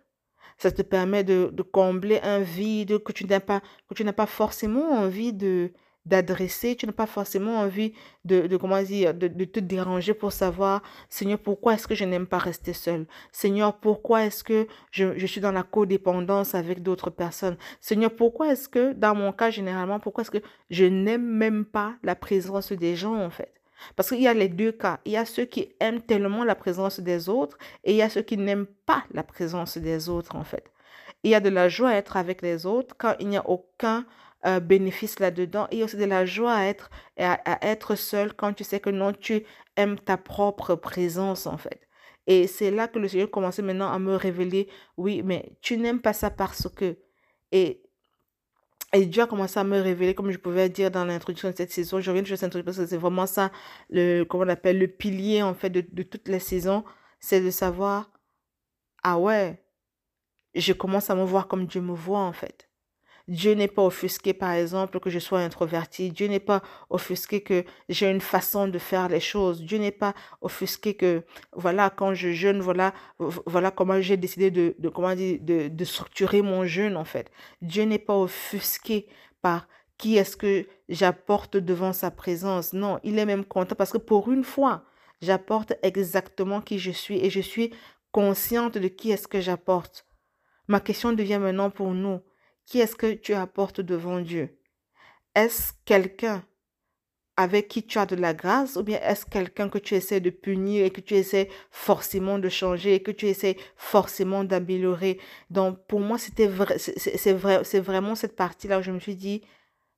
Ça 0.58 0.72
te 0.72 0.82
permet 0.82 1.24
de, 1.24 1.50
combler 1.72 2.20
un 2.22 2.40
vide 2.40 3.02
que 3.02 3.12
tu 3.12 3.26
n'as 3.26 3.40
pas 3.40 4.26
forcément 4.26 4.90
envie 4.90 5.32
de, 5.32 5.72
d'adresser, 6.06 6.76
tu 6.76 6.86
n'as 6.86 6.92
pas 6.92 7.06
forcément 7.06 7.58
envie 7.58 7.92
de, 8.24 8.46
de 8.46 8.56
comment 8.56 8.82
dire, 8.82 9.14
de, 9.14 9.28
de, 9.28 9.44
te 9.44 9.60
déranger 9.60 10.14
pour 10.14 10.32
savoir, 10.32 10.82
Seigneur, 11.08 11.38
pourquoi 11.38 11.74
est-ce 11.74 11.86
que 11.86 11.94
je 11.94 12.04
n'aime 12.04 12.26
pas 12.26 12.38
rester 12.38 12.72
seul? 12.72 13.06
Seigneur, 13.32 13.78
pourquoi 13.78 14.24
est-ce 14.24 14.42
que 14.42 14.66
je, 14.90 15.18
je 15.18 15.26
suis 15.26 15.40
dans 15.40 15.52
la 15.52 15.62
codépendance 15.62 16.54
avec 16.54 16.82
d'autres 16.82 17.10
personnes? 17.10 17.56
Seigneur, 17.80 18.14
pourquoi 18.14 18.52
est-ce 18.52 18.68
que, 18.68 18.92
dans 18.92 19.14
mon 19.14 19.32
cas 19.32 19.50
généralement, 19.50 20.00
pourquoi 20.00 20.22
est-ce 20.22 20.30
que 20.30 20.42
je 20.70 20.84
n'aime 20.84 21.26
même 21.26 21.64
pas 21.64 21.94
la 22.02 22.14
présence 22.14 22.72
des 22.72 22.96
gens, 22.96 23.16
en 23.22 23.30
fait? 23.30 23.52
Parce 23.96 24.08
qu'il 24.08 24.20
y 24.20 24.28
a 24.28 24.34
les 24.34 24.48
deux 24.48 24.72
cas. 24.72 25.00
Il 25.04 25.12
y 25.12 25.16
a 25.16 25.24
ceux 25.24 25.44
qui 25.44 25.74
aiment 25.80 26.02
tellement 26.02 26.44
la 26.44 26.54
présence 26.54 27.00
des 27.00 27.28
autres 27.28 27.58
et 27.84 27.92
il 27.92 27.96
y 27.96 28.02
a 28.02 28.10
ceux 28.10 28.22
qui 28.22 28.36
n'aiment 28.36 28.66
pas 28.86 29.04
la 29.12 29.22
présence 29.22 29.78
des 29.78 30.08
autres, 30.08 30.36
en 30.36 30.44
fait. 30.44 30.70
Il 31.22 31.30
y 31.30 31.34
a 31.34 31.40
de 31.40 31.50
la 31.50 31.68
joie 31.68 31.90
à 31.90 31.94
être 31.94 32.16
avec 32.16 32.42
les 32.42 32.66
autres 32.66 32.94
quand 32.98 33.14
il 33.20 33.28
n'y 33.28 33.36
a 33.36 33.48
aucun 33.48 34.06
euh, 34.46 34.60
bénéfice 34.60 35.18
là-dedans. 35.18 35.68
Et 35.70 35.84
aussi 35.84 35.96
de 35.96 36.04
la 36.04 36.24
joie 36.24 36.54
à 36.54 36.64
être, 36.64 36.90
à, 37.18 37.58
être 37.66 37.94
seul 37.94 38.32
quand 38.34 38.52
tu 38.54 38.64
sais 38.64 38.80
que 38.80 38.90
non, 38.90 39.12
tu 39.12 39.44
aimes 39.76 39.98
ta 39.98 40.16
propre 40.16 40.74
présence 40.76 41.46
en 41.46 41.58
fait. 41.58 41.86
Et 42.26 42.46
c'est 42.46 42.70
là 42.70 42.88
que 42.88 42.98
le 42.98 43.08
Seigneur 43.08 43.30
commençait 43.30 43.62
maintenant 43.62 43.90
à 43.92 43.98
me 43.98 44.14
révéler, 44.14 44.68
oui, 44.96 45.22
mais 45.22 45.52
tu 45.60 45.76
n'aimes 45.76 46.00
pas 46.00 46.12
ça 46.12 46.30
parce 46.30 46.68
que. 46.68 46.98
Et, 47.52 47.82
et 48.92 49.06
Dieu 49.06 49.22
a 49.22 49.26
commencé 49.26 49.58
à 49.58 49.64
me 49.64 49.80
révéler, 49.80 50.14
comme 50.14 50.30
je 50.30 50.38
pouvais 50.38 50.68
dire 50.68 50.90
dans 50.90 51.04
l'introduction 51.04 51.50
de 51.50 51.56
cette 51.56 51.72
saison. 51.72 52.00
Je 52.00 52.10
reviens 52.10 52.22
de 52.22 52.28
cette 52.28 52.44
introduction 52.44 52.64
parce 52.64 52.78
que 52.78 52.86
c'est 52.86 52.96
vraiment 52.96 53.26
ça, 53.26 53.52
le, 53.90 54.24
comment 54.24 54.44
on 54.44 54.48
appelle, 54.48 54.78
le 54.78 54.88
pilier 54.88 55.42
en 55.42 55.54
fait 55.54 55.70
de, 55.70 55.84
de 55.92 56.02
toute 56.02 56.28
la 56.28 56.40
saison. 56.40 56.84
C'est 57.20 57.40
de 57.42 57.50
savoir, 57.50 58.10
ah 59.02 59.18
ouais, 59.18 59.62
je 60.54 60.72
commence 60.72 61.10
à 61.10 61.14
me 61.14 61.24
voir 61.24 61.48
comme 61.48 61.66
Dieu 61.66 61.80
me 61.82 61.92
voit 61.94 62.20
en 62.20 62.32
fait. 62.32 62.69
Dieu 63.30 63.54
n'est 63.54 63.68
pas 63.68 63.84
offusqué, 63.84 64.34
par 64.34 64.50
exemple, 64.50 64.98
que 64.98 65.08
je 65.08 65.20
sois 65.20 65.38
introverti. 65.38 66.10
Dieu 66.10 66.26
n'est 66.26 66.40
pas 66.40 66.62
offusqué 66.90 67.42
que 67.42 67.64
j'ai 67.88 68.10
une 68.10 68.20
façon 68.20 68.66
de 68.66 68.78
faire 68.78 69.08
les 69.08 69.20
choses. 69.20 69.62
Dieu 69.62 69.78
n'est 69.78 69.92
pas 69.92 70.14
offusqué 70.40 70.94
que, 70.94 71.22
voilà, 71.52 71.90
quand 71.90 72.12
je 72.12 72.32
jeûne, 72.32 72.60
voilà, 72.60 72.92
voilà 73.18 73.70
comment 73.70 74.00
j'ai 74.00 74.16
décidé 74.16 74.50
de, 74.50 74.74
comment 74.92 75.14
dire, 75.14 75.38
de, 75.40 75.68
de 75.68 75.84
structurer 75.84 76.42
mon 76.42 76.64
jeûne, 76.66 76.96
en 76.96 77.04
fait. 77.04 77.30
Dieu 77.62 77.84
n'est 77.84 78.00
pas 78.00 78.16
offusqué 78.18 79.06
par 79.40 79.68
qui 79.96 80.16
est-ce 80.16 80.36
que 80.36 80.66
j'apporte 80.88 81.56
devant 81.56 81.92
sa 81.92 82.10
présence. 82.10 82.72
Non, 82.72 82.98
il 83.04 83.16
est 83.16 83.26
même 83.26 83.44
content 83.44 83.76
parce 83.76 83.92
que 83.92 83.98
pour 83.98 84.32
une 84.32 84.44
fois, 84.44 84.84
j'apporte 85.22 85.74
exactement 85.84 86.60
qui 86.60 86.80
je 86.80 86.90
suis 86.90 87.24
et 87.24 87.30
je 87.30 87.40
suis 87.40 87.72
consciente 88.10 88.76
de 88.76 88.88
qui 88.88 89.12
est-ce 89.12 89.28
que 89.28 89.40
j'apporte. 89.40 90.04
Ma 90.66 90.80
question 90.80 91.12
devient 91.12 91.38
maintenant 91.38 91.70
pour 91.70 91.92
nous, 91.92 92.20
qui 92.70 92.78
est-ce 92.78 92.94
que 92.94 93.14
tu 93.14 93.34
apportes 93.34 93.80
devant 93.80 94.20
Dieu? 94.20 94.56
Est-ce 95.34 95.72
quelqu'un 95.84 96.44
avec 97.36 97.66
qui 97.66 97.84
tu 97.84 97.98
as 97.98 98.06
de 98.06 98.14
la 98.14 98.32
grâce 98.32 98.76
ou 98.76 98.84
bien 98.84 99.00
est-ce 99.02 99.26
quelqu'un 99.26 99.68
que 99.68 99.78
tu 99.78 99.96
essaies 99.96 100.20
de 100.20 100.30
punir 100.30 100.84
et 100.84 100.90
que 100.90 101.00
tu 101.00 101.14
essaies 101.14 101.48
forcément 101.72 102.38
de 102.38 102.48
changer 102.48 102.94
et 102.94 103.02
que 103.02 103.10
tu 103.10 103.26
essaies 103.26 103.56
forcément 103.76 104.44
d'améliorer? 104.44 105.18
Donc 105.50 105.84
pour 105.88 105.98
moi, 105.98 106.16
c'est 106.16 106.46
vrai, 106.46 106.78
c'est 106.78 107.80
vraiment 107.80 108.14
cette 108.14 108.36
partie-là 108.36 108.78
où 108.78 108.82
je 108.82 108.92
me 108.92 109.00
suis 109.00 109.16
dit, 109.16 109.42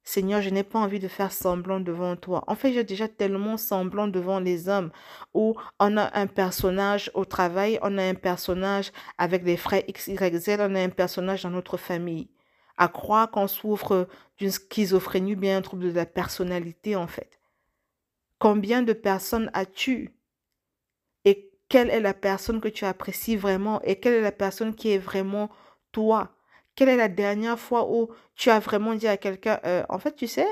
Seigneur, 0.02 0.40
je 0.40 0.48
n'ai 0.48 0.64
pas 0.64 0.78
envie 0.78 0.98
de 0.98 1.08
faire 1.08 1.30
semblant 1.30 1.78
devant 1.78 2.16
toi. 2.16 2.42
En 2.46 2.54
fait, 2.54 2.72
j'ai 2.72 2.84
déjà 2.84 3.06
tellement 3.06 3.58
semblant 3.58 4.08
devant 4.08 4.40
les 4.40 4.70
hommes 4.70 4.92
où 5.34 5.54
on 5.78 5.98
a 5.98 6.10
un 6.18 6.26
personnage 6.26 7.10
au 7.12 7.26
travail, 7.26 7.78
on 7.82 7.98
a 7.98 8.02
un 8.02 8.14
personnage 8.14 8.92
avec 9.18 9.44
des 9.44 9.58
frères 9.58 9.82
X, 9.88 10.06
Y, 10.06 10.38
Z, 10.38 10.56
on 10.58 10.74
a 10.74 10.80
un 10.80 10.88
personnage 10.88 11.42
dans 11.42 11.50
notre 11.50 11.76
famille 11.76 12.30
à 12.76 12.88
croire 12.88 13.30
qu'on 13.30 13.46
souffre 13.46 14.08
d'une 14.38 14.50
schizophrénie 14.50 15.34
ou 15.34 15.38
bien 15.38 15.58
un 15.58 15.62
trouble 15.62 15.84
de 15.84 15.96
la 15.96 16.06
personnalité 16.06 16.96
en 16.96 17.06
fait. 17.06 17.40
Combien 18.38 18.82
de 18.82 18.92
personnes 18.92 19.50
as-tu? 19.54 20.14
Et 21.24 21.50
quelle 21.68 21.90
est 21.90 22.00
la 22.00 22.14
personne 22.14 22.60
que 22.60 22.68
tu 22.68 22.84
apprécies 22.84 23.36
vraiment? 23.36 23.80
Et 23.82 24.00
quelle 24.00 24.14
est 24.14 24.20
la 24.20 24.32
personne 24.32 24.74
qui 24.74 24.90
est 24.90 24.98
vraiment 24.98 25.50
toi? 25.92 26.34
Quelle 26.74 26.88
est 26.88 26.96
la 26.96 27.08
dernière 27.08 27.58
fois 27.58 27.90
où 27.90 28.08
tu 28.34 28.50
as 28.50 28.58
vraiment 28.58 28.94
dit 28.94 29.06
à 29.06 29.16
quelqu'un, 29.16 29.60
euh, 29.64 29.84
en 29.88 29.98
fait, 29.98 30.14
tu 30.16 30.26
sais, 30.26 30.46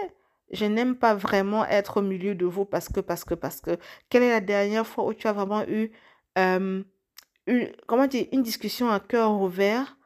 je 0.53 0.65
n'aime 0.67 0.97
pas 0.97 1.15
vraiment 1.15 1.65
être 1.67 1.99
au 1.99 2.03
milieu 2.03 2.35
de 2.35 2.45
vous 2.47 2.65
parce 2.65 2.89
que, 2.89 3.01
parce 3.01 3.25
que, 3.25 3.35
parce 3.35 3.61
que. 3.61 3.79
Quelle 4.09 4.23
est 4.23 4.31
la 4.31 4.41
dernière 4.41 4.87
fois 4.87 5.07
où 5.07 5.15
tu 5.15 5.27
as 5.27 5.33
vraiment 5.33 5.63
eu, 5.67 5.93
euh, 6.39 6.83
une, 7.47 7.73
comment 7.87 8.07
dire, 8.07 8.27
une 8.33 8.43
discussion 8.43 8.91
à 8.91 9.01
cœur 9.01 9.33
ouvert 9.33 9.97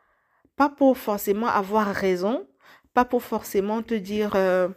pas 0.57 0.69
pour 0.69 0.97
forcément 0.97 1.49
avoir 1.49 1.87
raison, 1.95 2.47
pas 2.93 3.05
pour 3.05 3.23
forcément 3.23 3.83
te 3.83 3.95
dire, 3.95 4.33
euh, 4.37 4.69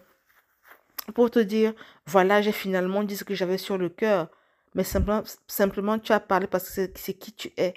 pour 1.13 1.31
te 1.31 1.39
dire, 1.39 1.73
voilà, 2.05 2.41
j'ai 2.41 2.51
finalement 2.51 3.03
dit 3.03 3.15
ce 3.15 3.23
que 3.23 3.35
j'avais 3.35 3.57
sur 3.57 3.77
le 3.77 3.89
cœur, 3.89 4.29
mais 4.75 4.83
simplement, 4.83 5.23
simplement 5.47 5.99
tu 5.99 6.11
as 6.11 6.19
parlé 6.19 6.47
parce 6.47 6.69
que 6.69 6.89
c'est 6.95 7.13
qui 7.13 7.33
tu 7.33 7.51
es. 7.57 7.75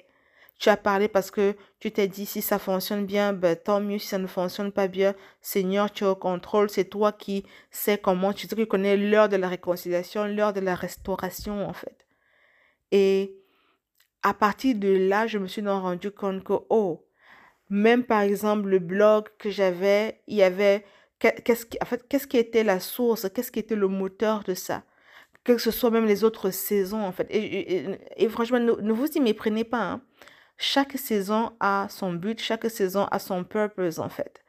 Tu 0.59 0.69
as 0.69 0.77
parlé 0.77 1.07
parce 1.07 1.31
que 1.31 1.55
tu 1.79 1.91
t'es 1.91 2.07
dit 2.07 2.27
si 2.27 2.41
ça 2.43 2.59
fonctionne 2.59 3.07
bien, 3.07 3.33
ben, 3.33 3.55
tant 3.55 3.81
mieux 3.81 3.97
si 3.97 4.07
ça 4.07 4.19
ne 4.19 4.27
fonctionne 4.27 4.71
pas 4.71 4.87
bien. 4.87 5.15
Seigneur, 5.41 5.91
tu 5.91 6.03
es 6.03 6.07
au 6.07 6.15
contrôle. 6.15 6.69
C'est 6.69 6.85
toi 6.85 7.11
qui 7.11 7.47
sais 7.71 7.97
comment, 7.97 8.31
tu, 8.31 8.47
tu 8.47 8.65
connais 8.67 8.95
l'heure 8.95 9.27
de 9.27 9.37
la 9.37 9.49
réconciliation, 9.49 10.25
l'heure 10.25 10.53
de 10.53 10.59
la 10.59 10.75
restauration 10.75 11.67
en 11.67 11.73
fait. 11.73 12.05
Et 12.91 13.35
à 14.21 14.35
partir 14.35 14.75
de 14.75 14.89
là, 14.89 15.25
je 15.25 15.39
me 15.39 15.47
suis 15.47 15.67
rendu 15.67 16.11
compte 16.11 16.43
que, 16.43 16.53
oh, 16.69 17.07
même 17.71 18.03
par 18.03 18.21
exemple, 18.21 18.67
le 18.67 18.79
blog 18.79 19.29
que 19.39 19.49
j'avais, 19.49 20.21
il 20.27 20.35
y 20.35 20.43
avait 20.43 20.83
qu'est-ce 21.19 21.65
qui, 21.65 21.77
en 21.81 21.85
fait, 21.85 22.05
qu'est-ce 22.07 22.27
qui 22.27 22.37
était 22.37 22.65
la 22.65 22.81
source, 22.81 23.29
qu'est-ce 23.33 23.49
qui 23.51 23.59
était 23.59 23.77
le 23.77 23.87
moteur 23.87 24.43
de 24.43 24.53
ça? 24.53 24.83
Que 25.45 25.57
ce 25.57 25.71
soit 25.71 25.89
même 25.89 26.05
les 26.05 26.25
autres 26.25 26.51
saisons, 26.51 27.01
en 27.01 27.13
fait. 27.13 27.27
Et, 27.31 28.27
franchement, 28.27 28.59
ne, 28.59 28.91
vous 28.91 29.07
y 29.15 29.21
méprenez 29.21 29.63
pas. 29.63 29.83
Hein. 29.83 30.01
Chaque 30.57 30.97
saison 30.97 31.53
a 31.61 31.87
son 31.89 32.11
but, 32.11 32.41
chaque 32.41 32.69
saison 32.69 33.05
a 33.09 33.19
son 33.19 33.45
purpose, 33.45 33.99
en 33.99 34.09
fait. 34.09 34.43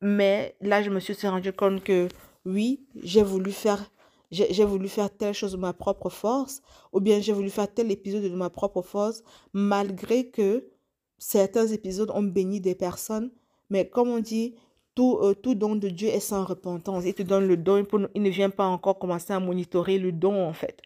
Mais 0.00 0.56
là, 0.60 0.80
je 0.80 0.90
me 0.90 1.00
suis 1.00 1.14
rendu 1.26 1.52
compte 1.52 1.82
que 1.82 2.06
oui, 2.44 2.86
j'ai 3.02 3.22
voulu 3.24 3.50
faire 3.50 3.90
j'ai 4.30 4.64
voulu 4.64 4.88
faire 4.88 5.08
telle 5.10 5.32
chose 5.32 5.52
de 5.52 5.56
ma 5.56 5.72
propre 5.72 6.10
force, 6.10 6.60
ou 6.92 7.00
bien 7.00 7.18
j'ai 7.18 7.32
voulu 7.32 7.48
faire 7.48 7.72
tel 7.72 7.90
épisode 7.90 8.22
de 8.22 8.28
ma 8.36 8.50
propre 8.50 8.82
force, 8.82 9.22
malgré 9.54 10.28
que 10.28 10.68
certains 11.18 11.66
épisodes 11.66 12.10
ont 12.14 12.22
béni 12.22 12.60
des 12.60 12.74
personnes, 12.74 13.30
mais 13.70 13.88
comme 13.88 14.08
on 14.08 14.20
dit, 14.20 14.56
tout, 14.94 15.18
euh, 15.22 15.34
tout 15.34 15.54
don 15.54 15.76
de 15.76 15.88
Dieu 15.88 16.08
est 16.08 16.20
sans 16.20 16.44
repentance. 16.44 17.04
Il 17.04 17.14
te 17.14 17.22
donne 17.22 17.46
le 17.46 17.56
don, 17.56 17.86
il 18.14 18.22
ne 18.22 18.30
vient 18.30 18.50
pas 18.50 18.66
encore 18.66 18.98
commencer 18.98 19.32
à 19.32 19.40
monitorer 19.40 19.98
le 19.98 20.10
don, 20.12 20.44
en 20.44 20.52
fait. 20.52 20.80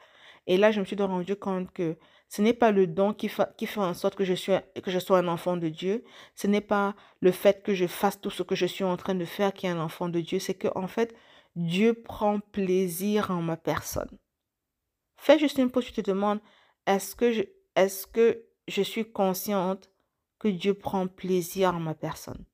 Et 0.46 0.56
là, 0.56 0.70
je 0.70 0.80
me 0.80 0.84
suis 0.84 0.96
rendu 1.00 1.36
compte 1.36 1.72
que 1.72 1.96
ce 2.28 2.42
n'est 2.42 2.52
pas 2.52 2.72
le 2.72 2.86
don 2.86 3.14
qui, 3.14 3.30
qui 3.56 3.66
fait 3.66 3.80
en 3.80 3.94
sorte 3.94 4.14
que 4.14 4.24
je, 4.24 4.34
suis, 4.34 4.52
que 4.82 4.90
je 4.90 4.98
sois 4.98 5.18
un 5.18 5.28
enfant 5.28 5.56
de 5.56 5.68
Dieu. 5.68 6.04
Ce 6.34 6.46
n'est 6.46 6.60
pas 6.60 6.94
le 7.20 7.30
fait 7.30 7.62
que 7.62 7.74
je 7.74 7.86
fasse 7.86 8.20
tout 8.20 8.30
ce 8.30 8.42
que 8.42 8.54
je 8.54 8.66
suis 8.66 8.84
en 8.84 8.96
train 8.96 9.14
de 9.14 9.24
faire 9.24 9.52
qui 9.52 9.66
est 9.66 9.70
un 9.70 9.80
enfant 9.80 10.08
de 10.08 10.20
Dieu. 10.20 10.38
C'est 10.38 10.54
que, 10.54 10.68
en 10.74 10.88
fait, 10.88 11.14
Dieu 11.56 11.94
prend 11.94 12.40
plaisir 12.40 13.30
en 13.30 13.42
ma 13.42 13.56
personne. 13.56 14.10
Fais 15.16 15.38
juste 15.38 15.58
une 15.58 15.70
pause, 15.70 15.84
tu 15.84 15.92
te 15.92 16.00
demandes, 16.00 16.40
est-ce 16.86 17.14
que 17.14 17.32
je, 17.32 17.42
est-ce 17.76 18.06
que 18.06 18.44
je 18.66 18.82
suis 18.82 19.10
consciente 19.10 19.91
que 20.42 20.48
Dieu 20.48 20.74
prend 20.74 21.06
plaisir 21.06 21.72
en 21.72 21.78
ma 21.78 21.94
personne. 21.94 22.44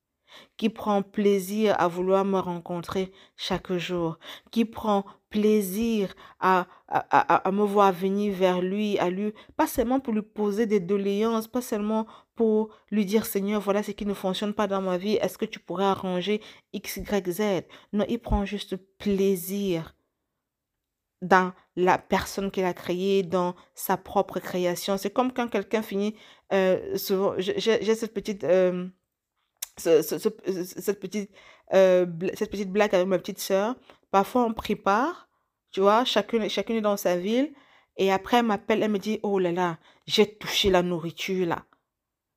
qui 0.57 0.69
prend 0.69 1.01
plaisir 1.01 1.75
à 1.79 1.87
vouloir 1.87 2.23
me 2.23 2.37
rencontrer 2.37 3.11
chaque 3.35 3.73
jour, 3.73 4.19
qui 4.51 4.63
prend 4.63 5.03
plaisir 5.31 6.13
à, 6.39 6.67
à, 6.87 7.51
me 7.51 7.63
voir 7.63 7.91
venir 7.91 8.31
vers 8.35 8.61
lui, 8.61 8.99
à 8.99 9.09
lui, 9.09 9.33
pas 9.57 9.65
seulement 9.65 9.99
pour 9.99 10.13
lui 10.13 10.21
poser 10.21 10.67
des 10.67 10.79
doléances, 10.79 11.47
pas 11.47 11.63
seulement 11.63 12.05
pour 12.35 12.69
lui 12.91 13.05
dire 13.05 13.25
Seigneur, 13.25 13.59
voilà 13.59 13.81
ce 13.81 13.91
qui 13.91 14.05
ne 14.05 14.13
fonctionne 14.13 14.53
pas 14.53 14.67
dans 14.67 14.81
ma 14.81 14.99
vie, 14.99 15.15
est-ce 15.15 15.39
que 15.39 15.45
tu 15.45 15.59
pourrais 15.59 15.85
arranger 15.85 16.41
X, 16.73 16.97
Y, 16.97 17.31
Z? 17.31 17.41
Non, 17.91 18.05
il 18.07 18.19
prend 18.19 18.45
juste 18.45 18.75
plaisir 18.99 19.95
dans 21.21 21.53
la 21.75 21.97
personne 21.97 22.51
qu'il 22.51 22.63
a 22.63 22.73
créée, 22.73 23.23
dans 23.23 23.55
sa 23.75 23.97
propre 23.97 24.39
création. 24.39 24.97
C'est 24.97 25.09
comme 25.09 25.33
quand 25.33 25.47
quelqu'un 25.47 25.81
finit, 25.81 26.15
euh, 26.53 26.97
j'ai 27.37 27.95
cette 27.95 28.13
petite... 28.13 28.43
Euh, 28.43 28.87
cette, 29.77 30.99
petite, 30.99 31.31
euh, 31.73 32.05
cette 32.33 32.51
petite 32.51 32.69
blague 32.69 32.93
avec 32.93 33.07
ma 33.07 33.17
petite 33.17 33.39
sœur. 33.39 33.75
Parfois, 34.11 34.43
on 34.43 34.53
prépare, 34.53 35.29
tu 35.71 35.79
vois, 35.79 36.03
chacune, 36.03 36.49
chacune 36.49 36.75
est 36.77 36.81
dans 36.81 36.97
sa 36.97 37.15
ville. 37.15 37.53
Et 37.95 38.11
après, 38.11 38.37
elle 38.37 38.45
m'appelle, 38.45 38.83
elle 38.83 38.91
me 38.91 38.99
dit, 38.99 39.19
oh 39.23 39.39
là 39.39 39.51
là, 39.53 39.77
j'ai 40.05 40.37
touché 40.37 40.69
la 40.69 40.81
nourriture 40.81 41.47
là. 41.47 41.65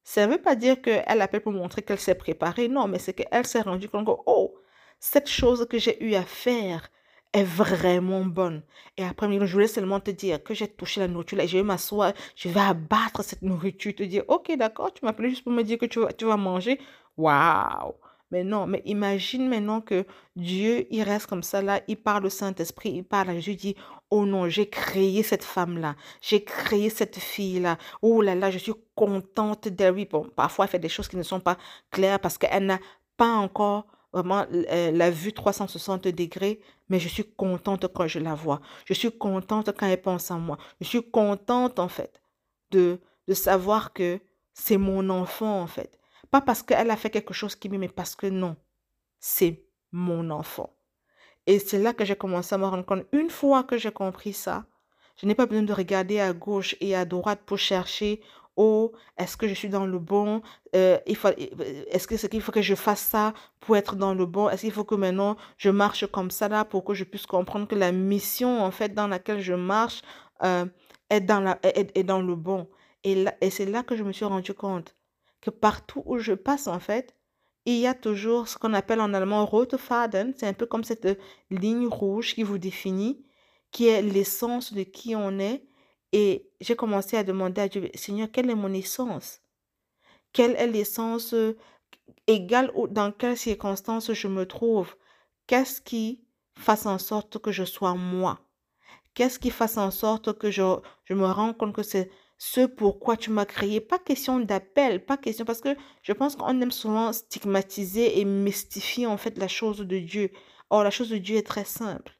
Ça 0.04 0.26
ne 0.26 0.32
veut 0.32 0.42
pas 0.42 0.56
dire 0.56 0.82
qu'elle 0.82 1.20
appelle 1.20 1.42
pour 1.42 1.52
montrer 1.52 1.82
qu'elle 1.82 2.00
s'est 2.00 2.14
préparée. 2.14 2.68
Non, 2.68 2.88
mais 2.88 2.98
c'est 2.98 3.14
qu'elle 3.14 3.46
s'est 3.46 3.60
rendue 3.60 3.88
compte 3.88 4.06
que, 4.06 4.22
oh, 4.26 4.54
cette 4.98 5.28
chose 5.28 5.66
que 5.68 5.78
j'ai 5.78 6.02
eu 6.04 6.14
à 6.14 6.22
faire 6.22 6.88
est 7.32 7.44
vraiment 7.44 8.24
bonne. 8.24 8.62
Et 8.96 9.04
après, 9.04 9.26
je 9.46 9.52
voulais 9.52 9.66
seulement 9.66 10.00
te 10.00 10.10
dire 10.10 10.42
que 10.42 10.54
j'ai 10.54 10.68
touché 10.68 11.00
la 11.00 11.08
nourriture 11.08 11.38
là, 11.38 11.46
je 11.46 11.56
vais 11.56 11.62
m'asseoir, 11.62 12.12
je 12.36 12.48
vais 12.48 12.60
abattre 12.60 13.22
cette 13.24 13.42
nourriture, 13.42 13.94
te 13.94 14.02
dire, 14.02 14.24
ok, 14.28 14.56
d'accord, 14.56 14.92
tu 14.92 15.04
m'appelles 15.04 15.30
juste 15.30 15.44
pour 15.44 15.52
me 15.52 15.62
dire 15.62 15.78
que 15.78 15.86
tu 15.86 16.00
vas, 16.00 16.12
tu 16.12 16.26
vas 16.26 16.36
manger. 16.36 16.78
Waouh! 17.16 17.94
Mais 18.30 18.44
non, 18.44 18.66
mais 18.66 18.80
imagine 18.86 19.46
maintenant 19.48 19.82
que 19.82 20.06
Dieu, 20.36 20.86
il 20.90 21.02
reste 21.02 21.26
comme 21.26 21.42
ça 21.42 21.60
là, 21.60 21.82
il 21.86 21.98
parle 21.98 22.24
au 22.24 22.30
Saint-Esprit, 22.30 22.90
il 22.90 23.04
parle 23.04 23.28
à 23.28 23.34
Jésus, 23.34 23.56
dit, 23.56 23.76
oh 24.10 24.24
non, 24.24 24.48
j'ai 24.48 24.70
créé 24.70 25.22
cette 25.22 25.44
femme-là, 25.44 25.96
j'ai 26.22 26.42
créé 26.42 26.88
cette 26.88 27.18
fille-là, 27.18 27.76
oh 28.00 28.22
là 28.22 28.34
là, 28.34 28.50
je 28.50 28.56
suis 28.56 28.72
contente 28.94 29.68
d'elle. 29.68 29.92
Oui, 29.92 30.08
bon, 30.10 30.30
parfois 30.34 30.64
elle 30.64 30.70
fait 30.70 30.78
des 30.78 30.88
choses 30.88 31.08
qui 31.08 31.16
ne 31.18 31.22
sont 31.22 31.40
pas 31.40 31.58
claires 31.90 32.20
parce 32.20 32.38
qu'elle 32.38 32.64
n'a 32.64 32.78
pas 33.18 33.34
encore 33.34 33.86
vraiment 34.12 34.46
euh, 34.52 34.90
la 34.92 35.10
vue 35.10 35.32
360 35.32 36.08
degrés, 36.08 36.60
mais 36.88 36.98
je 36.98 37.08
suis 37.08 37.24
contente 37.24 37.86
quand 37.92 38.06
je 38.06 38.18
la 38.18 38.34
vois. 38.34 38.60
Je 38.84 38.94
suis 38.94 39.10
contente 39.16 39.70
quand 39.76 39.86
elle 39.86 40.00
pense 40.00 40.30
à 40.30 40.36
moi. 40.36 40.58
Je 40.80 40.86
suis 40.86 41.10
contente 41.10 41.78
en 41.78 41.88
fait 41.88 42.22
de, 42.70 43.00
de 43.28 43.34
savoir 43.34 43.92
que 43.92 44.20
c'est 44.52 44.78
mon 44.78 45.08
enfant 45.10 45.60
en 45.62 45.66
fait. 45.66 45.98
Pas 46.30 46.40
parce 46.40 46.62
qu'elle 46.62 46.90
a 46.90 46.96
fait 46.96 47.10
quelque 47.10 47.34
chose 47.34 47.54
qui 47.56 47.68
m'aime, 47.68 47.80
mais 47.80 47.88
parce 47.88 48.14
que 48.14 48.26
non, 48.26 48.56
c'est 49.18 49.66
mon 49.92 50.30
enfant. 50.30 50.74
Et 51.46 51.58
c'est 51.58 51.78
là 51.78 51.92
que 51.92 52.04
j'ai 52.04 52.16
commencé 52.16 52.54
à 52.54 52.58
me 52.58 52.66
rendre 52.66 52.84
compte. 52.84 53.04
Une 53.12 53.30
fois 53.30 53.64
que 53.64 53.76
j'ai 53.76 53.90
compris 53.90 54.32
ça, 54.32 54.64
je 55.16 55.26
n'ai 55.26 55.34
pas 55.34 55.46
besoin 55.46 55.62
de 55.62 55.72
regarder 55.72 56.20
à 56.20 56.32
gauche 56.32 56.76
et 56.80 56.94
à 56.94 57.04
droite 57.04 57.40
pour 57.44 57.58
chercher 57.58 58.22
oh, 58.56 58.92
est-ce 59.16 59.36
que 59.36 59.48
je 59.48 59.54
suis 59.54 59.68
dans 59.68 59.86
le 59.86 59.98
bon 59.98 60.42
euh, 60.74 60.98
Est-ce 61.06 62.06
que 62.06 62.16
c'est 62.16 62.28
qu'il 62.28 62.40
faut 62.40 62.52
que 62.52 62.62
je 62.62 62.74
fasse 62.74 63.00
ça 63.00 63.34
pour 63.60 63.76
être 63.76 63.96
dans 63.96 64.14
le 64.14 64.26
bon 64.26 64.48
Est-ce 64.48 64.62
qu'il 64.62 64.72
faut 64.72 64.84
que 64.84 64.94
maintenant 64.94 65.36
je 65.58 65.70
marche 65.70 66.06
comme 66.06 66.30
ça 66.30 66.48
là 66.48 66.64
pour 66.64 66.84
que 66.84 66.94
je 66.94 67.04
puisse 67.04 67.26
comprendre 67.26 67.66
que 67.66 67.74
la 67.74 67.92
mission 67.92 68.62
en 68.62 68.70
fait 68.70 68.94
dans 68.94 69.08
laquelle 69.08 69.40
je 69.40 69.54
marche 69.54 70.02
euh, 70.42 70.66
est, 71.10 71.20
dans 71.20 71.40
la, 71.40 71.58
est, 71.62 72.02
dans 72.04 72.20
le 72.22 72.34
bon 72.36 72.68
Et, 73.04 73.24
et 73.40 73.50
c'est 73.50 73.66
là 73.66 73.82
que 73.82 73.96
je 73.96 74.04
me 74.04 74.12
suis 74.12 74.24
rendu 74.24 74.54
compte 74.54 74.96
que 75.42 75.50
partout 75.50 76.02
où 76.06 76.18
je 76.18 76.32
passe, 76.32 76.68
en 76.68 76.80
fait, 76.80 77.14
il 77.66 77.76
y 77.78 77.86
a 77.86 77.94
toujours 77.94 78.48
ce 78.48 78.58
qu'on 78.58 78.74
appelle 78.74 79.00
en 79.00 79.14
allemand 79.14 79.44
rote 79.44 79.76
faden. 79.76 80.32
C'est 80.36 80.46
un 80.46 80.52
peu 80.54 80.66
comme 80.66 80.84
cette 80.84 81.18
ligne 81.50 81.86
rouge 81.86 82.34
qui 82.34 82.42
vous 82.42 82.58
définit, 82.58 83.24
qui 83.70 83.88
est 83.88 84.02
l'essence 84.02 84.72
de 84.72 84.82
qui 84.82 85.14
on 85.14 85.38
est. 85.38 85.64
Et 86.12 86.50
j'ai 86.60 86.76
commencé 86.76 87.16
à 87.16 87.24
demander 87.24 87.62
à 87.62 87.68
Dieu, 87.68 87.90
Seigneur, 87.94 88.28
quelle 88.30 88.50
est 88.50 88.54
mon 88.54 88.72
essence? 88.72 89.40
Quelle 90.32 90.56
est 90.56 90.66
l'essence 90.66 91.34
euh, 91.34 91.56
égale 92.26 92.72
dans 92.90 93.12
quelles 93.12 93.36
circonstances 93.36 94.12
je 94.12 94.28
me 94.28 94.46
trouve? 94.46 94.94
Qu'est-ce 95.46 95.80
qui 95.80 96.24
fasse 96.56 96.86
en 96.86 96.98
sorte 96.98 97.38
que 97.38 97.52
je 97.52 97.64
sois 97.64 97.94
moi? 97.94 98.40
Qu'est-ce 99.14 99.38
qui 99.38 99.50
fasse 99.50 99.78
en 99.78 99.90
sorte 99.90 100.38
que 100.38 100.50
je, 100.50 100.62
je 101.04 101.14
me 101.14 101.26
rends 101.26 101.52
compte 101.54 101.74
que 101.74 101.82
c'est 101.82 102.10
ce 102.44 102.66
pourquoi 102.66 103.16
tu 103.16 103.30
m'as 103.30 103.44
créé. 103.44 103.80
Pas 103.80 104.00
question 104.00 104.40
d'appel, 104.40 105.04
pas 105.04 105.16
question, 105.16 105.44
parce 105.44 105.60
que 105.60 105.76
je 106.02 106.12
pense 106.12 106.34
qu'on 106.34 106.60
aime 106.60 106.72
souvent 106.72 107.12
stigmatiser 107.12 108.18
et 108.18 108.24
mystifier 108.24 109.06
en 109.06 109.16
fait 109.16 109.38
la 109.38 109.46
chose 109.46 109.78
de 109.78 109.98
Dieu. 110.00 110.32
Or, 110.68 110.82
la 110.82 110.90
chose 110.90 111.10
de 111.10 111.18
Dieu 111.18 111.36
est 111.36 111.46
très 111.46 111.64
simple. 111.64 112.18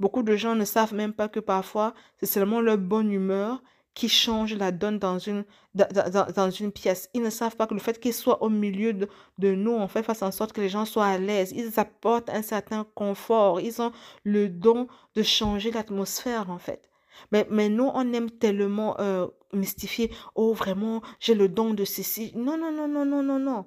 Beaucoup 0.00 0.22
de 0.22 0.36
gens 0.36 0.54
ne 0.54 0.64
savent 0.64 0.94
même 0.94 1.12
pas 1.12 1.28
que 1.28 1.40
parfois, 1.40 1.94
c'est 2.18 2.26
seulement 2.26 2.60
leur 2.60 2.78
bonne 2.78 3.12
humeur 3.12 3.62
qui 3.94 4.08
change 4.08 4.54
la 4.54 4.72
donne 4.72 4.98
dans 4.98 5.18
une, 5.20 5.44
dans, 5.74 6.50
une 6.50 6.72
pièce. 6.72 7.08
Ils 7.14 7.22
ne 7.22 7.30
savent 7.30 7.56
pas 7.56 7.68
que 7.68 7.74
le 7.74 7.80
fait 7.80 8.00
qu'ils 8.00 8.12
soient 8.12 8.42
au 8.42 8.48
milieu 8.48 8.92
de, 8.92 9.54
nous, 9.54 9.74
en 9.76 9.86
fait, 9.86 10.02
fasse 10.02 10.22
en 10.22 10.32
sorte 10.32 10.52
que 10.52 10.60
les 10.60 10.68
gens 10.68 10.84
soient 10.84 11.06
à 11.06 11.18
l'aise. 11.18 11.52
Ils 11.52 11.78
apportent 11.78 12.28
un 12.28 12.42
certain 12.42 12.84
confort. 12.94 13.60
Ils 13.60 13.80
ont 13.80 13.92
le 14.24 14.48
don 14.48 14.88
de 15.14 15.22
changer 15.22 15.70
l'atmosphère, 15.70 16.50
en 16.50 16.58
fait. 16.58 16.90
Mais, 17.30 17.46
mais 17.50 17.68
nous, 17.68 17.88
on 17.94 18.12
aime 18.12 18.30
tellement 18.32 18.98
euh, 18.98 19.28
mystifier. 19.52 20.12
Oh, 20.34 20.52
vraiment, 20.52 21.00
j'ai 21.20 21.36
le 21.36 21.48
don 21.48 21.72
de 21.72 21.84
ceci. 21.84 22.32
Non, 22.34 22.58
non, 22.58 22.72
non, 22.72 22.88
non, 22.88 23.04
non, 23.04 23.22
non, 23.22 23.38
non. 23.38 23.66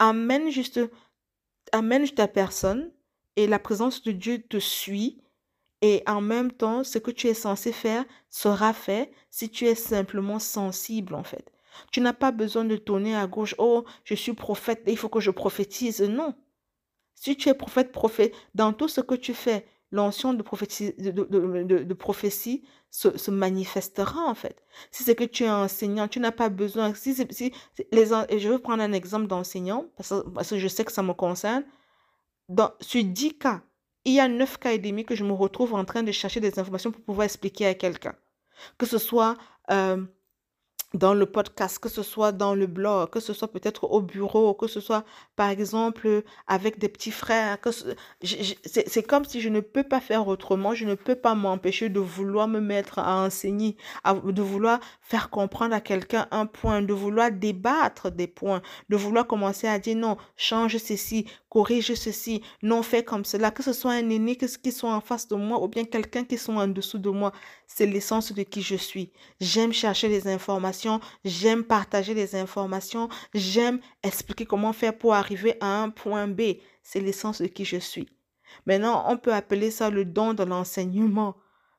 Amène 0.00 0.50
juste, 0.50 0.80
amène 1.70 2.08
ta 2.08 2.26
personne 2.26 2.90
et 3.36 3.46
la 3.46 3.58
présence 3.58 4.02
de 4.02 4.12
Dieu 4.12 4.42
te 4.42 4.58
suit. 4.58 5.22
Et 5.84 6.02
en 6.06 6.20
même 6.20 6.52
temps, 6.52 6.84
ce 6.84 6.98
que 6.98 7.10
tu 7.10 7.26
es 7.26 7.34
censé 7.34 7.72
faire 7.72 8.04
sera 8.30 8.72
fait 8.72 9.10
si 9.30 9.50
tu 9.50 9.66
es 9.66 9.74
simplement 9.74 10.38
sensible, 10.38 11.14
en 11.14 11.24
fait. 11.24 11.50
Tu 11.90 12.00
n'as 12.00 12.12
pas 12.12 12.30
besoin 12.30 12.64
de 12.64 12.76
tourner 12.76 13.16
à 13.16 13.26
gauche. 13.26 13.54
Oh, 13.58 13.84
je 14.04 14.14
suis 14.14 14.32
prophète, 14.32 14.82
il 14.86 14.96
faut 14.96 15.08
que 15.08 15.20
je 15.20 15.30
prophétise. 15.30 16.00
Non. 16.02 16.34
Si 17.14 17.36
tu 17.36 17.48
es 17.48 17.54
prophète, 17.54 17.92
prophète, 17.92 18.34
dans 18.54 18.72
tout 18.72 18.88
ce 18.88 19.00
que 19.00 19.14
tu 19.14 19.34
fais, 19.34 19.66
l'onction 19.92 20.34
de 20.34 20.42
prophétie, 20.42 20.94
de, 20.98 21.94
prophétie 21.94 22.64
se, 22.90 23.30
manifestera 23.30 24.20
en 24.26 24.34
fait. 24.34 24.62
Si 24.90 25.02
c'est 25.04 25.14
que 25.14 25.24
tu 25.24 25.44
es 25.44 25.50
enseignant, 25.50 26.08
tu 26.08 26.18
n'as 26.18 26.32
pas 26.32 26.48
besoin. 26.48 26.92
Si, 26.94 27.14
les, 27.92 28.06
je 28.06 28.48
veux 28.48 28.58
prendre 28.58 28.82
un 28.82 28.92
exemple 28.92 29.26
d'enseignant 29.26 29.86
parce, 29.96 30.50
que 30.50 30.58
je 30.58 30.68
sais 30.68 30.84
que 30.84 30.92
ça 30.92 31.02
me 31.02 31.12
concerne. 31.12 31.64
Sur 32.80 33.04
10 33.04 33.38
cas, 33.38 33.62
il 34.04 34.14
y 34.14 34.20
a 34.20 34.28
9 34.28 34.58
cas 34.58 34.72
et 34.72 34.78
demi 34.78 35.04
que 35.04 35.14
je 35.14 35.24
me 35.24 35.32
retrouve 35.32 35.74
en 35.74 35.84
train 35.84 36.02
de 36.02 36.12
chercher 36.12 36.40
des 36.40 36.58
informations 36.58 36.90
pour 36.90 37.02
pouvoir 37.02 37.24
expliquer 37.24 37.66
à 37.66 37.74
quelqu'un. 37.74 38.14
Que 38.78 38.86
ce 38.86 38.98
soit 38.98 39.36
euh, 39.70 40.04
dans 40.94 41.14
le 41.14 41.26
podcast, 41.26 41.78
que 41.78 41.88
ce 41.88 42.02
soit 42.02 42.32
dans 42.32 42.54
le 42.54 42.66
blog, 42.66 43.10
que 43.10 43.20
ce 43.20 43.32
soit 43.32 43.48
peut-être 43.48 43.84
au 43.84 44.00
bureau, 44.00 44.54
que 44.54 44.66
ce 44.66 44.80
soit 44.80 45.04
par 45.36 45.48
exemple 45.48 46.22
avec 46.46 46.78
des 46.78 46.88
petits 46.88 47.10
frères. 47.10 47.58
C'est 48.22 49.02
comme 49.02 49.24
si 49.24 49.40
je 49.40 49.48
ne 49.48 49.60
peux 49.60 49.82
pas 49.82 50.00
faire 50.00 50.28
autrement, 50.28 50.74
je 50.74 50.86
ne 50.86 50.94
peux 50.94 51.14
pas 51.14 51.34
m'empêcher 51.34 51.88
de 51.88 52.00
vouloir 52.00 52.48
me 52.48 52.60
mettre 52.60 52.98
à 52.98 53.24
enseigner, 53.24 53.76
de 54.04 54.42
vouloir 54.42 54.80
faire 55.00 55.30
comprendre 55.30 55.74
à 55.74 55.80
quelqu'un 55.80 56.26
un 56.30 56.46
point, 56.46 56.82
de 56.82 56.92
vouloir 56.92 57.30
débattre 57.30 58.10
des 58.10 58.26
points, 58.26 58.62
de 58.88 58.96
vouloir 58.96 59.26
commencer 59.26 59.66
à 59.66 59.78
dire 59.78 59.96
non, 59.96 60.16
change 60.36 60.76
ceci, 60.78 61.26
corrige 61.48 61.94
ceci, 61.94 62.42
non, 62.62 62.82
fais 62.82 63.02
comme 63.02 63.24
cela, 63.24 63.50
que 63.50 63.62
ce 63.62 63.72
soit 63.72 63.92
un 63.92 64.08
aîné 64.08 64.36
qui 64.36 64.72
soit 64.72 64.92
en 64.92 65.00
face 65.00 65.28
de 65.28 65.36
moi 65.36 65.62
ou 65.62 65.68
bien 65.68 65.84
quelqu'un 65.84 66.24
qui 66.24 66.38
soit 66.38 66.54
en 66.54 66.68
dessous 66.68 66.98
de 66.98 67.10
moi. 67.10 67.32
C'est 67.74 67.86
l'essence 67.86 68.32
de 68.32 68.42
qui 68.42 68.60
je 68.60 68.76
suis. 68.76 69.12
J'aime 69.40 69.72
chercher 69.72 70.08
les 70.08 70.28
informations 70.28 71.00
j'aime 71.24 71.64
partager 71.64 72.12
les 72.12 72.34
informations, 72.34 73.08
j'aime 73.32 73.80
expliquer 74.02 74.44
comment 74.44 74.72
faire 74.72 74.96
pour 74.96 75.14
arriver 75.14 75.56
à 75.60 75.82
un 75.82 75.88
point 75.88 76.28
B. 76.28 76.58
C'est 76.82 77.00
l'essence 77.00 77.40
de 77.40 77.46
qui 77.46 77.64
je 77.64 77.78
suis. 77.78 78.08
Maintenant, 78.66 79.04
on 79.08 79.16
peut 79.16 79.32
appeler 79.32 79.70
ça 79.70 79.88
le 79.88 80.04
don 80.04 80.34
de 80.34 80.42
l'enseignement, 80.42 81.36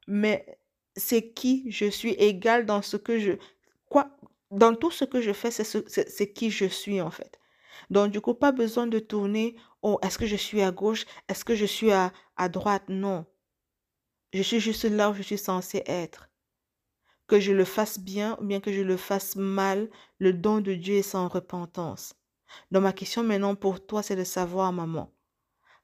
mais 0.08 0.58
c'est 0.95 1.32
qui 1.32 1.69
je 1.69 1.86
suis 1.86 2.13
égal 2.13 2.65
dans 2.65 2.82
ce 2.82 2.97
que 2.97 3.19
je... 3.19 3.34
Quoi 3.89 4.10
Dans 4.49 4.73
tout 4.73 4.91
ce 4.91 5.06
que 5.06 5.21
je 5.21 5.32
fais, 5.32 5.51
c'est 5.51 6.34
qui 6.34 6.49
je 6.49 6.65
suis 6.65 7.01
en 7.01 7.12
fait. 7.12 7.39
Donc, 7.91 8.12
du 8.12 8.19
coup, 8.19 8.34
pas 8.34 8.51
besoin 8.51 8.88
de 8.88 8.97
tourner, 8.97 9.56
oh, 9.84 9.99
est-ce 10.01 10.17
que 10.17 10.25
je 10.25 10.36
suis 10.36 10.62
à 10.63 10.71
gauche 10.71 11.06
Est-ce 11.29 11.45
que 11.45 11.53
je 11.53 11.65
suis 11.65 11.91
à, 11.91 12.12
à 12.36 12.49
droite? 12.49 12.84
Non. 12.88 13.25
Je 14.34 14.41
suis 14.41 14.60
juste 14.60 14.86
là 14.86 15.12
où 15.12 15.13
je 15.13 15.22
suis 15.22 15.38
censé 15.38 15.84
être 15.86 16.30
que 17.28 17.39
je 17.39 17.52
le 17.52 17.65
fasse 17.65 18.00
bien 18.00 18.38
ou 18.41 18.46
bien 18.46 18.60
que 18.60 18.74
je 18.74 18.82
le 18.82 18.98
fasse 18.98 19.36
mal, 19.36 19.89
le 20.19 20.34
don 20.34 20.60
de 20.60 20.74
Dieu 20.74 20.96
est 20.96 21.04
sans 21.04 21.28
repentance. 21.28 22.15
Donc 22.72 22.84
ma 22.84 22.93
question 22.93 23.24
maintenant 23.24 23.56
pour 23.56 23.86
toi, 23.86 24.04
c'est 24.04 24.15
de 24.15 24.24
savoir, 24.24 24.74
maman, 24.74 25.13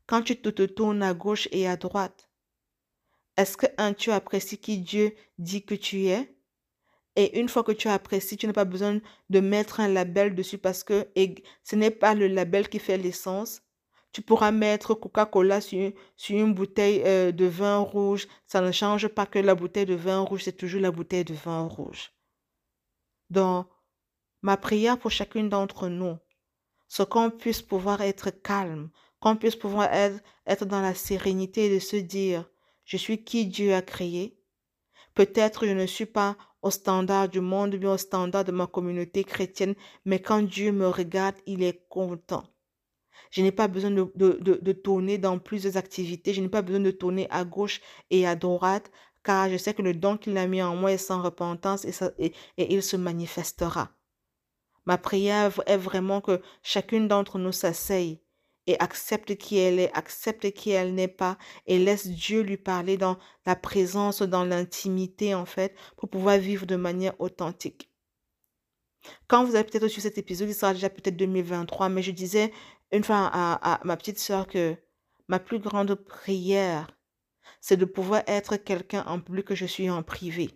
quand 0.05 0.21
tu 0.23 0.41
te, 0.41 0.65
tournes 0.65 1.03
à 1.03 1.13
gauche 1.13 1.47
et 1.51 1.67
à 1.67 1.77
droite, 1.77 2.29
est-ce 3.37 3.55
que, 3.55 3.67
un, 3.77 3.93
tu 3.93 4.11
apprécies 4.11 4.57
qui 4.57 4.79
Dieu 4.79 5.13
dit 5.37 5.63
que 5.63 5.75
tu 5.75 6.07
es? 6.07 6.35
Et 7.15 7.39
une 7.39 7.49
fois 7.49 7.63
que 7.63 7.71
tu 7.71 7.87
apprécies, 7.87 8.37
tu 8.37 8.47
n'as 8.47 8.53
pas 8.53 8.65
besoin 8.65 8.99
de 9.29 9.39
mettre 9.39 9.79
un 9.79 9.87
label 9.87 10.35
dessus 10.35 10.57
parce 10.57 10.83
que 10.83 11.07
ce 11.63 11.75
n'est 11.75 11.91
pas 11.91 12.15
le 12.15 12.27
label 12.27 12.67
qui 12.67 12.79
fait 12.79 12.97
l'essence. 12.97 13.61
Tu 14.11 14.21
pourras 14.21 14.51
mettre 14.51 14.95
Coca-Cola 14.95 15.61
sur, 15.61 15.91
une 16.29 16.53
bouteille 16.53 17.03
euh, 17.05 17.31
de 17.31 17.45
vin 17.45 17.77
rouge. 17.77 18.27
Ça 18.47 18.61
ne 18.61 18.71
change 18.71 19.07
pas 19.07 19.25
que 19.25 19.39
la 19.39 19.55
bouteille 19.55 19.85
de 19.85 19.93
vin 19.93 20.19
rouge, 20.21 20.43
c'est 20.43 20.57
toujours 20.57 20.81
la 20.81 20.91
bouteille 20.91 21.25
de 21.25 21.35
vin 21.35 21.67
rouge. 21.67 22.11
Donc, 23.29 23.67
ma 24.41 24.57
prière 24.57 24.97
pour 24.97 25.11
chacune 25.11 25.49
d'entre 25.49 25.87
nous, 25.89 26.17
c'est 26.87 27.07
qu'on 27.07 27.29
puisse 27.29 27.61
pouvoir 27.61 28.01
être 28.01 28.31
calme, 28.31 28.89
qu'on 29.19 29.35
puisse 29.35 29.55
pouvoir 29.55 29.93
être, 29.93 30.23
être 30.47 30.65
dans 30.65 30.81
la 30.81 30.95
sérénité 30.95 31.65
et 31.65 31.75
de 31.75 31.79
se 31.79 31.97
dire, 31.97 32.49
je 32.85 32.97
suis 32.97 33.23
qui 33.23 33.45
Dieu 33.45 33.75
a 33.75 33.83
créé. 33.83 34.39
Peut-être 35.13 35.67
je 35.67 35.73
ne 35.73 35.85
suis 35.85 36.07
pas 36.07 36.35
au 36.61 36.71
standard 36.71 37.29
du 37.29 37.39
monde, 37.39 37.75
bien 37.75 37.93
au 37.93 37.97
standard 37.97 38.43
de 38.43 38.51
ma 38.51 38.65
communauté 38.65 39.23
chrétienne, 39.23 39.75
mais 40.05 40.19
quand 40.19 40.41
Dieu 40.41 40.71
me 40.71 40.87
regarde, 40.87 41.35
il 41.45 41.61
est 41.61 41.87
content. 41.87 42.43
Je 43.29 43.41
n'ai 43.41 43.51
pas 43.51 43.67
besoin 43.67 43.91
de, 43.91 44.11
de, 44.15 44.71
tourner 44.71 45.17
dans 45.17 45.37
plusieurs 45.37 45.77
activités, 45.77 46.33
je 46.33 46.41
n'ai 46.41 46.49
pas 46.49 46.63
besoin 46.63 46.79
de 46.79 46.91
tourner 46.91 47.27
à 47.29 47.45
gauche 47.45 47.81
et 48.09 48.25
à 48.25 48.35
droite, 48.35 48.91
car 49.23 49.49
je 49.49 49.57
sais 49.57 49.73
que 49.73 49.81
le 49.83 49.93
don 49.93 50.17
qu'il 50.17 50.37
a 50.37 50.47
mis 50.47 50.61
en 50.63 50.75
moi 50.75 50.91
est 50.91 50.97
sans 50.97 51.21
repentance 51.21 51.85
et, 51.85 51.93
et, 52.17 52.33
et 52.57 52.73
il 52.73 52.81
se 52.81 52.97
manifestera. 52.97 53.91
Ma 54.85 54.97
prière 54.97 55.51
est 55.67 55.77
vraiment 55.77 56.21
que 56.21 56.41
chacune 56.63 57.07
d'entre 57.07 57.37
nous 57.37 57.51
s'asseye 57.51 58.21
et 58.69 58.79
accepte 58.79 59.35
qui 59.35 59.57
elle 59.57 59.79
est, 59.79 59.91
accepte 59.95 60.51
qui 60.51 60.69
elle 60.71 60.93
n'est 60.93 61.07
pas 61.07 61.37
et 61.65 61.79
laisse 61.79 62.07
Dieu 62.07 62.41
lui 62.41 62.57
parler 62.57 62.97
dans 62.97 63.17
la 63.45 63.55
présence, 63.55 64.21
dans 64.21 64.43
l'intimité 64.43 65.33
en 65.33 65.45
fait, 65.45 65.75
pour 65.97 66.09
pouvoir 66.09 66.37
vivre 66.37 66.65
de 66.65 66.75
manière 66.75 67.19
authentique. 67.19 67.89
Quand 69.27 69.43
vous 69.43 69.55
avez 69.55 69.63
peut-être 69.63 69.83
reçu 69.83 70.01
cet 70.01 70.17
épisode, 70.17 70.49
il 70.49 70.53
sera 70.53 70.73
déjà 70.73 70.89
peut-être 70.89 71.15
2023, 71.17 71.89
mais 71.89 72.01
je 72.01 72.11
disais 72.11 72.51
une 72.91 73.03
fois 73.03 73.29
à, 73.31 73.79
ma 73.83 73.97
petite 73.97 74.19
soeur 74.19 74.47
que 74.47 74.75
ma 75.27 75.39
plus 75.39 75.59
grande 75.59 75.95
prière, 75.95 76.87
c'est 77.61 77.77
de 77.77 77.85
pouvoir 77.85 78.23
être 78.27 78.57
quelqu'un 78.57 79.03
en 79.05 79.19
public 79.19 79.45
que 79.45 79.55
je 79.55 79.65
suis 79.65 79.89
en 79.89 80.03
privé. 80.03 80.49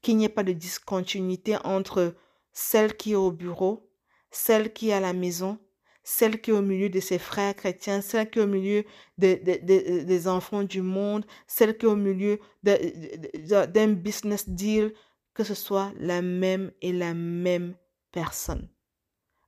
Qu'il 0.00 0.16
n'y 0.16 0.24
ait 0.24 0.28
pas 0.28 0.44
de 0.44 0.52
discontinuité 0.52 1.56
entre 1.64 2.14
celle 2.52 2.96
qui 2.96 3.12
est 3.12 3.16
au 3.16 3.32
bureau, 3.32 3.90
celle 4.30 4.72
qui 4.72 4.90
est 4.90 4.94
à 4.94 5.00
la 5.00 5.12
maison 5.12 5.58
celle 6.04 6.40
qui 6.40 6.50
est 6.50 6.54
au 6.54 6.62
milieu 6.62 6.88
de 6.88 7.00
ses 7.00 7.18
frères 7.18 7.54
chrétiens, 7.54 8.00
celle 8.00 8.28
qui 8.30 8.38
est 8.38 8.42
au 8.42 8.46
milieu 8.46 8.84
des 9.18 10.28
enfants 10.28 10.64
du 10.64 10.82
monde, 10.82 11.24
celle 11.46 11.76
qui 11.76 11.86
est 11.86 11.88
au 11.88 11.96
milieu 11.96 12.40
d'un 12.62 13.92
business 13.92 14.48
deal, 14.48 14.92
que 15.34 15.44
ce 15.44 15.54
soit 15.54 15.92
la 15.98 16.20
même 16.22 16.72
et 16.80 16.92
la 16.92 17.14
même 17.14 17.76
personne. 18.10 18.68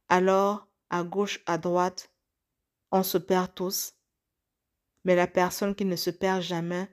Alors, 0.08 0.68
à 0.90 1.02
gauche, 1.02 1.42
à 1.46 1.58
droite, 1.58 2.10
on 2.94 3.02
se 3.02 3.18
perd 3.18 3.52
tous, 3.56 3.94
mais 5.04 5.16
la 5.16 5.26
personne 5.26 5.74
qui 5.74 5.84
ne 5.84 5.96
se 5.96 6.10
perd 6.10 6.42
jamais, 6.42 6.88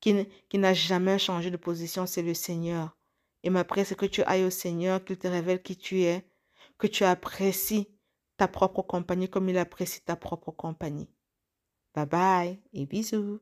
qui, 0.00 0.12
n'a 0.54 0.74
jamais 0.74 1.16
changé 1.16 1.52
de 1.52 1.56
position, 1.56 2.06
c'est 2.06 2.22
le 2.22 2.34
Seigneur. 2.34 2.98
Et 3.44 3.50
ma 3.50 3.64
c'est 3.84 3.96
que 3.96 4.06
tu 4.06 4.22
ailles 4.24 4.42
au 4.42 4.50
Seigneur, 4.50 5.04
qu'il 5.04 5.16
te 5.16 5.28
révèle 5.28 5.62
qui 5.62 5.76
tu 5.76 6.02
es, 6.02 6.28
que 6.76 6.88
tu 6.88 7.04
apprécies 7.04 7.96
ta 8.36 8.48
propre 8.48 8.82
compagnie 8.82 9.30
comme 9.30 9.48
il 9.48 9.56
apprécie 9.56 10.02
ta 10.02 10.16
propre 10.16 10.50
compagnie. 10.50 11.08
Bye 11.94 12.06
bye 12.06 12.62
et 12.72 12.84
bisous. 12.84 13.40